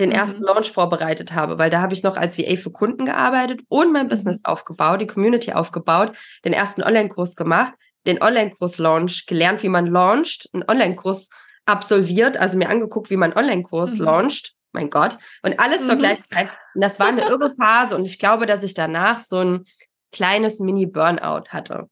[0.00, 0.16] den mhm.
[0.16, 3.92] ersten Launch vorbereitet habe, weil da habe ich noch als VA für Kunden gearbeitet und
[3.92, 4.10] mein mhm.
[4.10, 7.74] Business aufgebaut, die Community aufgebaut, den ersten Online-Kurs gemacht,
[8.06, 11.30] den Online-Kurs-Launch gelernt, wie man launcht, einen Online-Kurs
[11.64, 14.04] absolviert, also mir angeguckt, wie man Online-Kurs mhm.
[14.04, 15.18] launcht mein Gott.
[15.42, 15.86] Und alles mhm.
[15.86, 16.50] zur gleichen Zeit.
[16.74, 17.96] Und das war eine irre Phase.
[17.96, 19.64] Und ich glaube, dass ich danach so ein
[20.12, 21.88] kleines Mini-Burnout hatte.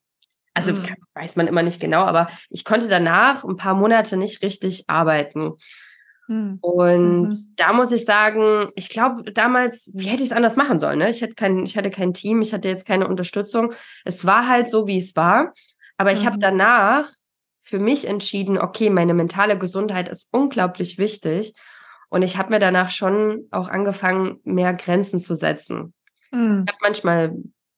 [0.55, 0.87] Also mhm.
[1.15, 5.55] weiß man immer nicht genau, aber ich konnte danach ein paar Monate nicht richtig arbeiten.
[6.29, 6.59] Mhm.
[6.61, 10.99] Und da muss ich sagen, ich glaube damals, wie hätte ich es anders machen sollen?
[10.99, 11.11] Ne?
[11.11, 13.73] Ich, hatte kein, ich hatte kein Team, ich hatte jetzt keine Unterstützung.
[14.05, 15.53] Es war halt so, wie es war.
[15.97, 16.41] Aber ich habe mhm.
[16.41, 17.09] danach
[17.63, 21.55] für mich entschieden, okay, meine mentale Gesundheit ist unglaublich wichtig.
[22.13, 25.95] Und ich habe mir danach schon auch angefangen, mehr Grenzen zu setzen.
[26.31, 26.67] Mhm.
[26.67, 27.35] Ich habe manchmal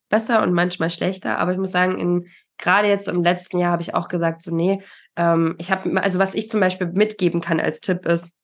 [0.08, 2.26] besser und manchmal schlechter, aber ich muss sagen, in,
[2.58, 4.82] gerade jetzt im letzten Jahr habe ich auch gesagt, so, nee,
[5.14, 8.40] ähm, ich habe, also was ich zum Beispiel mitgeben kann als Tipp ist,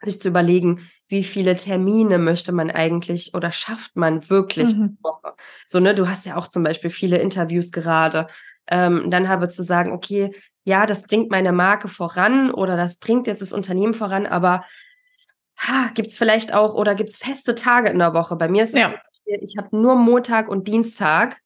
[0.00, 4.96] sich zu überlegen, wie viele Termine möchte man eigentlich oder schafft man wirklich mhm.
[5.02, 5.34] pro Woche.
[5.66, 8.28] So, ne, du hast ja auch zum Beispiel viele Interviews gerade.
[8.68, 10.30] Ähm, dann habe zu sagen, okay,
[10.62, 14.64] ja, das bringt meine Marke voran oder das bringt jetzt das Unternehmen voran, aber
[15.94, 18.36] gibt es vielleicht auch oder gibt es feste Tage in der Woche?
[18.36, 18.92] Bei mir ist ja.
[19.26, 21.40] es, ich habe nur Montag und Dienstag.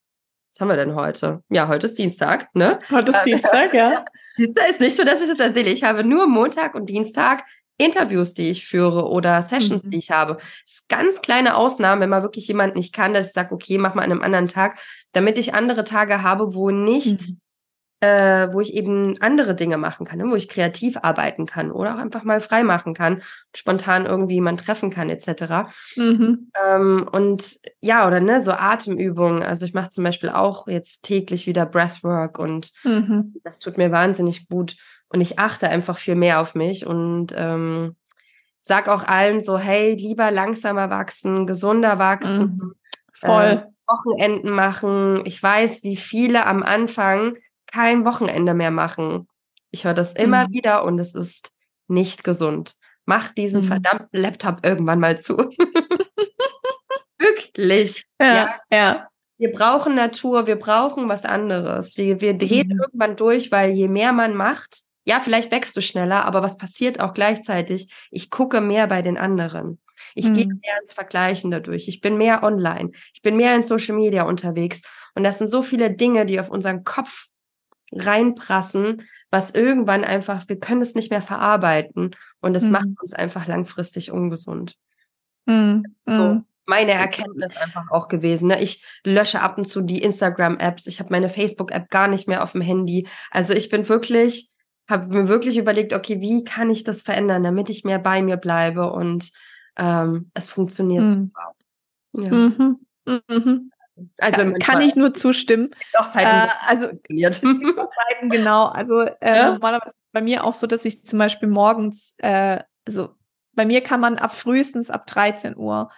[0.51, 1.43] Was haben wir denn heute?
[1.49, 2.77] Ja, heute ist Dienstag, ne?
[2.89, 4.05] Heute ist Dienstag, ja.
[4.37, 5.69] Siehst ist nicht so, dass ich das erzähle.
[5.69, 7.43] Ich habe nur Montag und Dienstag
[7.77, 9.91] Interviews, die ich führe oder Sessions, mhm.
[9.91, 10.35] die ich habe.
[10.35, 13.77] Das ist ganz kleine Ausnahmen, wenn man wirklich jemand nicht kann, dass ich sage, okay,
[13.77, 14.79] mach mal an einem anderen Tag,
[15.11, 17.37] damit ich andere Tage habe, wo nicht mhm
[18.01, 20.25] äh, wo ich eben andere Dinge machen kann, ne?
[20.29, 23.23] wo ich kreativ arbeiten kann oder auch einfach mal frei machen kann,
[23.55, 25.69] spontan irgendwie jemand treffen kann, etc.
[25.95, 26.51] Mhm.
[26.67, 29.43] Ähm, und ja, oder ne, so Atemübungen.
[29.43, 33.35] Also ich mache zum Beispiel auch jetzt täglich wieder Breathwork und mhm.
[33.43, 34.75] das tut mir wahnsinnig gut.
[35.07, 37.95] Und ich achte einfach viel mehr auf mich und ähm,
[38.61, 42.41] sag auch allen so, hey, lieber langsamer wachsen, gesunder wachsen.
[42.41, 42.73] Mhm.
[43.13, 43.43] Voll.
[43.43, 45.21] Äh, Wochenenden machen.
[45.25, 47.35] Ich weiß, wie viele am Anfang
[47.75, 49.27] kein Wochenende mehr machen.
[49.71, 50.53] Ich höre das immer mhm.
[50.53, 51.49] wieder und es ist
[51.87, 52.75] nicht gesund.
[53.05, 53.67] Mach diesen mhm.
[53.67, 55.35] verdammten Laptop irgendwann mal zu.
[57.19, 58.05] Wirklich.
[58.19, 59.07] Ja, ja, ja.
[59.37, 61.97] Wir brauchen Natur, wir brauchen was anderes.
[61.97, 62.79] Wir, wir drehen mhm.
[62.79, 67.01] irgendwann durch, weil je mehr man macht, ja, vielleicht wächst du schneller, aber was passiert
[67.01, 67.93] auch gleichzeitig?
[68.09, 69.79] Ich gucke mehr bei den anderen.
[70.15, 70.33] Ich mhm.
[70.33, 71.89] gehe mehr ins Vergleichen dadurch.
[71.89, 72.91] Ich bin mehr online.
[73.13, 74.81] Ich bin mehr in Social Media unterwegs.
[75.13, 77.27] Und das sind so viele Dinge, die auf unseren Kopf
[77.91, 82.71] reinprassen, was irgendwann einfach, wir können es nicht mehr verarbeiten und es mhm.
[82.71, 84.75] macht uns einfach langfristig ungesund.
[85.47, 85.83] Mhm.
[86.01, 86.45] so mhm.
[86.65, 88.47] meine Erkenntnis einfach auch gewesen.
[88.47, 88.61] Ne?
[88.61, 92.53] Ich lösche ab und zu die Instagram-Apps, ich habe meine Facebook-App gar nicht mehr auf
[92.53, 93.07] dem Handy.
[93.29, 94.49] Also ich bin wirklich,
[94.89, 98.37] habe mir wirklich überlegt, okay, wie kann ich das verändern, damit ich mehr bei mir
[98.37, 99.29] bleibe und
[99.77, 101.07] ähm, es funktioniert mhm.
[101.07, 101.55] super.
[102.13, 102.31] Ja.
[102.31, 102.79] Mhm.
[103.05, 103.71] Mhm.
[104.17, 105.71] Also ja, kann ich nur zustimmen.
[105.93, 108.65] Auch Zeiten, äh, also Zeiten genau.
[108.65, 109.51] Also äh, ja?
[109.51, 113.09] normalerweise bei mir auch so, dass ich zum Beispiel morgens, äh, also
[113.53, 115.91] bei mir kann man ab frühestens ab 13 Uhr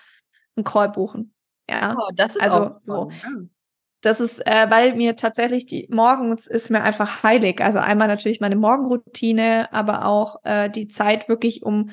[0.55, 1.33] einen Call buchen.
[1.69, 3.11] Ja, oh, das ist also auch so.
[4.01, 7.61] Das ist, äh, weil mir tatsächlich die morgens ist mir einfach heilig.
[7.61, 11.89] Also einmal natürlich meine Morgenroutine, aber auch äh, die Zeit wirklich um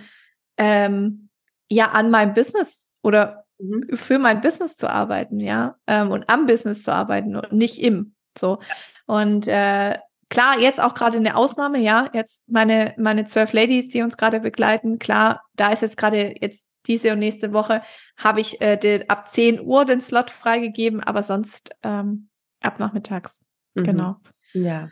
[0.57, 1.29] ähm,
[1.71, 3.89] ja an meinem Business oder mhm.
[3.95, 8.15] für mein Business zu arbeiten, ja, ähm, und am Business zu arbeiten und nicht im.
[8.39, 8.59] So.
[9.07, 9.99] Und äh,
[10.29, 14.41] klar, jetzt auch gerade eine Ausnahme, ja, jetzt meine, meine zwölf Ladies, die uns gerade
[14.41, 17.83] begleiten, klar, da ist jetzt gerade jetzt diese und nächste Woche
[18.17, 22.29] habe ich äh, die, ab 10 Uhr den Slot freigegeben, aber sonst ähm,
[22.61, 23.45] ab nachmittags.
[23.75, 23.85] Mhm.
[23.85, 24.17] Genau.
[24.53, 24.89] Ja.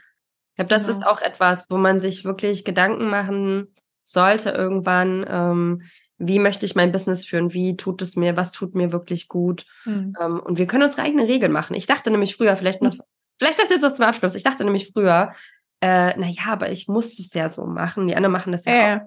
[0.52, 0.98] Ich glaube, das genau.
[0.98, 5.82] ist auch etwas, wo man sich wirklich Gedanken machen sollte irgendwann, ähm,
[6.24, 9.66] wie möchte ich mein Business führen, wie tut es mir, was tut mir wirklich gut.
[9.84, 10.14] Mhm.
[10.20, 11.74] Ähm, und wir können unsere eigenen Regeln machen.
[11.74, 13.00] Ich dachte nämlich früher, vielleicht noch, mhm.
[13.38, 15.32] vielleicht das jetzt noch zum Abschluss, ich dachte nämlich früher,
[15.80, 18.96] äh, naja, aber ich muss es ja so machen, die anderen machen das ja äh.
[18.96, 19.00] auch.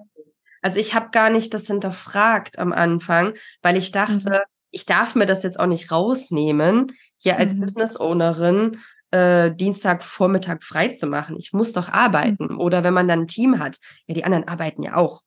[0.60, 4.38] Also ich habe gar nicht das hinterfragt am Anfang, weil ich dachte, mhm.
[4.70, 7.60] ich darf mir das jetzt auch nicht rausnehmen, hier als mhm.
[7.60, 8.78] Business Ownerin
[9.10, 11.36] äh, Dienstag Vormittag frei zu machen.
[11.38, 12.54] Ich muss doch arbeiten.
[12.54, 12.60] Mhm.
[12.60, 15.22] Oder wenn man dann ein Team hat, ja, die anderen arbeiten ja auch.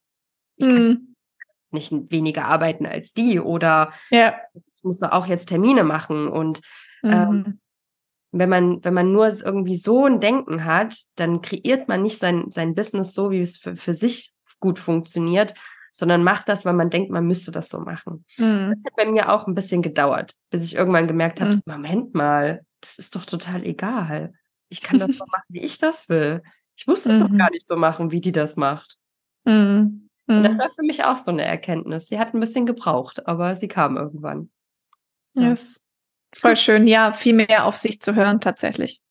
[0.58, 1.09] Ich kann mhm.
[1.74, 3.40] Nicht weniger arbeiten als die.
[3.40, 4.36] Oder ja.
[4.74, 6.28] ich muss doch auch jetzt Termine machen.
[6.28, 6.62] Und
[7.04, 7.60] ähm, mhm.
[8.32, 12.52] wenn man, wenn man nur irgendwie so ein Denken hat, dann kreiert man nicht sein,
[12.52, 15.54] sein Business so, wie es für, für sich gut funktioniert,
[15.94, 18.26] sondern macht das, weil man denkt, man müsste das so machen.
[18.38, 18.70] Mhm.
[18.70, 21.62] Das hat bei mir auch ein bisschen gedauert, bis ich irgendwann gemerkt habe, mhm.
[21.66, 24.34] Moment mal, das ist doch total egal.
[24.70, 26.42] Ich kann das so machen, wie ich das will.
[26.76, 27.20] Ich muss das mhm.
[27.20, 28.98] doch gar nicht so machen, wie die das macht.
[29.46, 30.09] Mhm.
[30.30, 30.60] Und das mhm.
[30.60, 32.08] war für mich auch so eine Erkenntnis.
[32.08, 34.52] Sie hat ein bisschen gebraucht, aber sie kam irgendwann.
[35.34, 35.50] Ja.
[35.50, 35.82] Yes.
[36.36, 39.02] Voll schön, ja, viel mehr auf sich zu hören tatsächlich.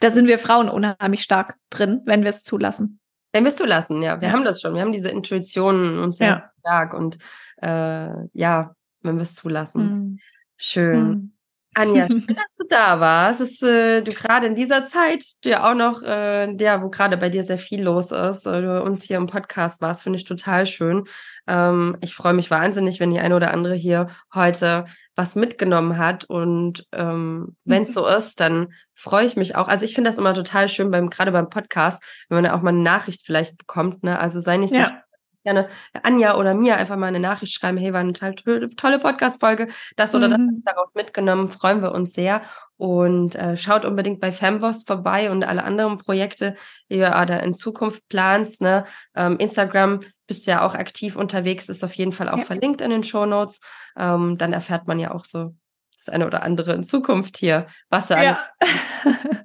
[0.00, 3.00] Da sind wir Frauen unheimlich stark drin, wenn wir es zulassen.
[3.32, 4.20] Wenn wir es zulassen, ja.
[4.20, 4.34] Wir ja.
[4.34, 4.74] haben das schon.
[4.74, 6.50] Wir haben diese Intuition und sehr ja.
[6.60, 7.18] stark und
[7.62, 9.82] äh, ja, wenn wir es zulassen.
[9.82, 10.18] Mhm.
[10.58, 11.08] Schön.
[11.08, 11.32] Mhm.
[11.78, 13.40] Anja, schön, dass du da warst.
[13.40, 17.28] Ist, äh, du gerade in dieser Zeit, dir auch noch, äh, der, wo gerade bei
[17.28, 20.66] dir sehr viel los ist, äh, du uns hier im Podcast warst, finde ich total
[20.66, 21.04] schön.
[21.46, 26.24] Ähm, ich freue mich wahnsinnig, wenn die eine oder andere hier heute was mitgenommen hat.
[26.24, 29.68] Und ähm, wenn es so ist, dann freue ich mich auch.
[29.68, 32.62] Also ich finde das immer total schön, beim, gerade beim Podcast, wenn man da auch
[32.62, 34.02] mal eine Nachricht vielleicht bekommt.
[34.02, 34.18] Ne?
[34.18, 35.02] Also sei nicht so ja
[35.48, 35.68] gerne
[36.02, 40.28] Anja oder mir einfach mal eine Nachricht schreiben, hey, war eine tolle Podcast-Folge, das oder
[40.28, 40.62] mhm.
[40.64, 42.42] das daraus mitgenommen, freuen wir uns sehr.
[42.76, 46.54] Und äh, schaut unbedingt bei Femboss vorbei und alle anderen Projekte,
[46.88, 48.60] die du da in Zukunft planst.
[48.60, 48.84] Ne?
[49.16, 52.44] Ähm, Instagram bist du ja auch aktiv unterwegs, ist auf jeden Fall auch ja.
[52.44, 53.60] verlinkt in den Show Notes.
[53.96, 55.56] Ähm, dann erfährt man ja auch so
[55.96, 58.20] das eine oder andere in Zukunft hier, was du ja.
[58.20, 59.44] alles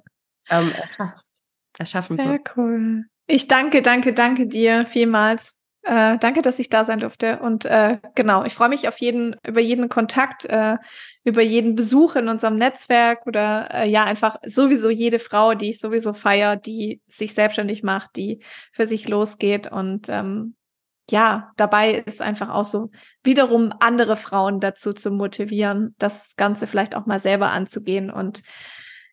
[0.50, 1.42] ähm, erschaffst,
[1.76, 2.56] erschaffen Sehr wird.
[2.56, 3.04] cool.
[3.26, 7.40] Ich danke, danke, danke dir vielmals äh, danke, dass ich da sein durfte.
[7.40, 10.78] Und äh, genau, ich freue mich auf jeden, über jeden Kontakt, äh,
[11.24, 15.80] über jeden Besuch in unserem Netzwerk oder äh, ja, einfach sowieso jede Frau, die ich
[15.80, 19.70] sowieso feier, die sich selbstständig macht, die für sich losgeht.
[19.70, 20.56] Und ähm,
[21.10, 22.90] ja, dabei ist einfach auch so,
[23.22, 28.10] wiederum andere Frauen dazu zu motivieren, das Ganze vielleicht auch mal selber anzugehen.
[28.10, 28.42] Und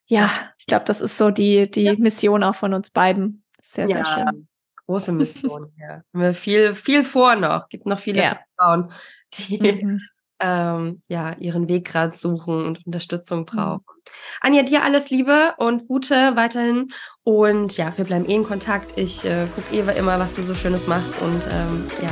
[0.05, 1.95] ja, ich glaube, das ist so die, die ja.
[1.97, 3.43] Mission auch von uns beiden.
[3.61, 4.03] Sehr, ja.
[4.03, 4.47] sehr schön
[4.91, 6.03] große Mission hier.
[6.13, 7.69] Haben wir viel, viel vor noch.
[7.69, 8.39] Gibt noch viele ja.
[8.57, 8.91] Frauen,
[9.33, 10.01] die mhm.
[10.39, 13.45] ähm, ja, ihren Weg gerade suchen und Unterstützung mhm.
[13.45, 13.83] brauchen.
[13.87, 14.01] Mhm.
[14.41, 16.91] Anja, dir alles Liebe und Gute weiterhin.
[17.23, 18.97] Und ja, wir bleiben eh in Kontakt.
[18.97, 21.21] Ich äh, gucke eh immer, was du so Schönes machst.
[21.21, 22.11] Und ähm, ja,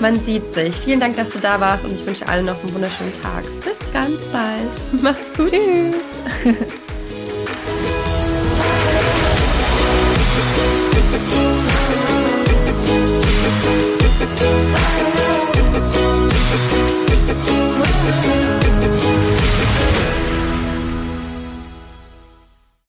[0.00, 0.74] man sieht sich.
[0.74, 3.44] Vielen Dank, dass du da warst und ich wünsche allen noch einen wunderschönen Tag.
[3.64, 4.70] Bis ganz bald.
[5.02, 5.50] Mach's gut.
[5.50, 5.94] Tschüss.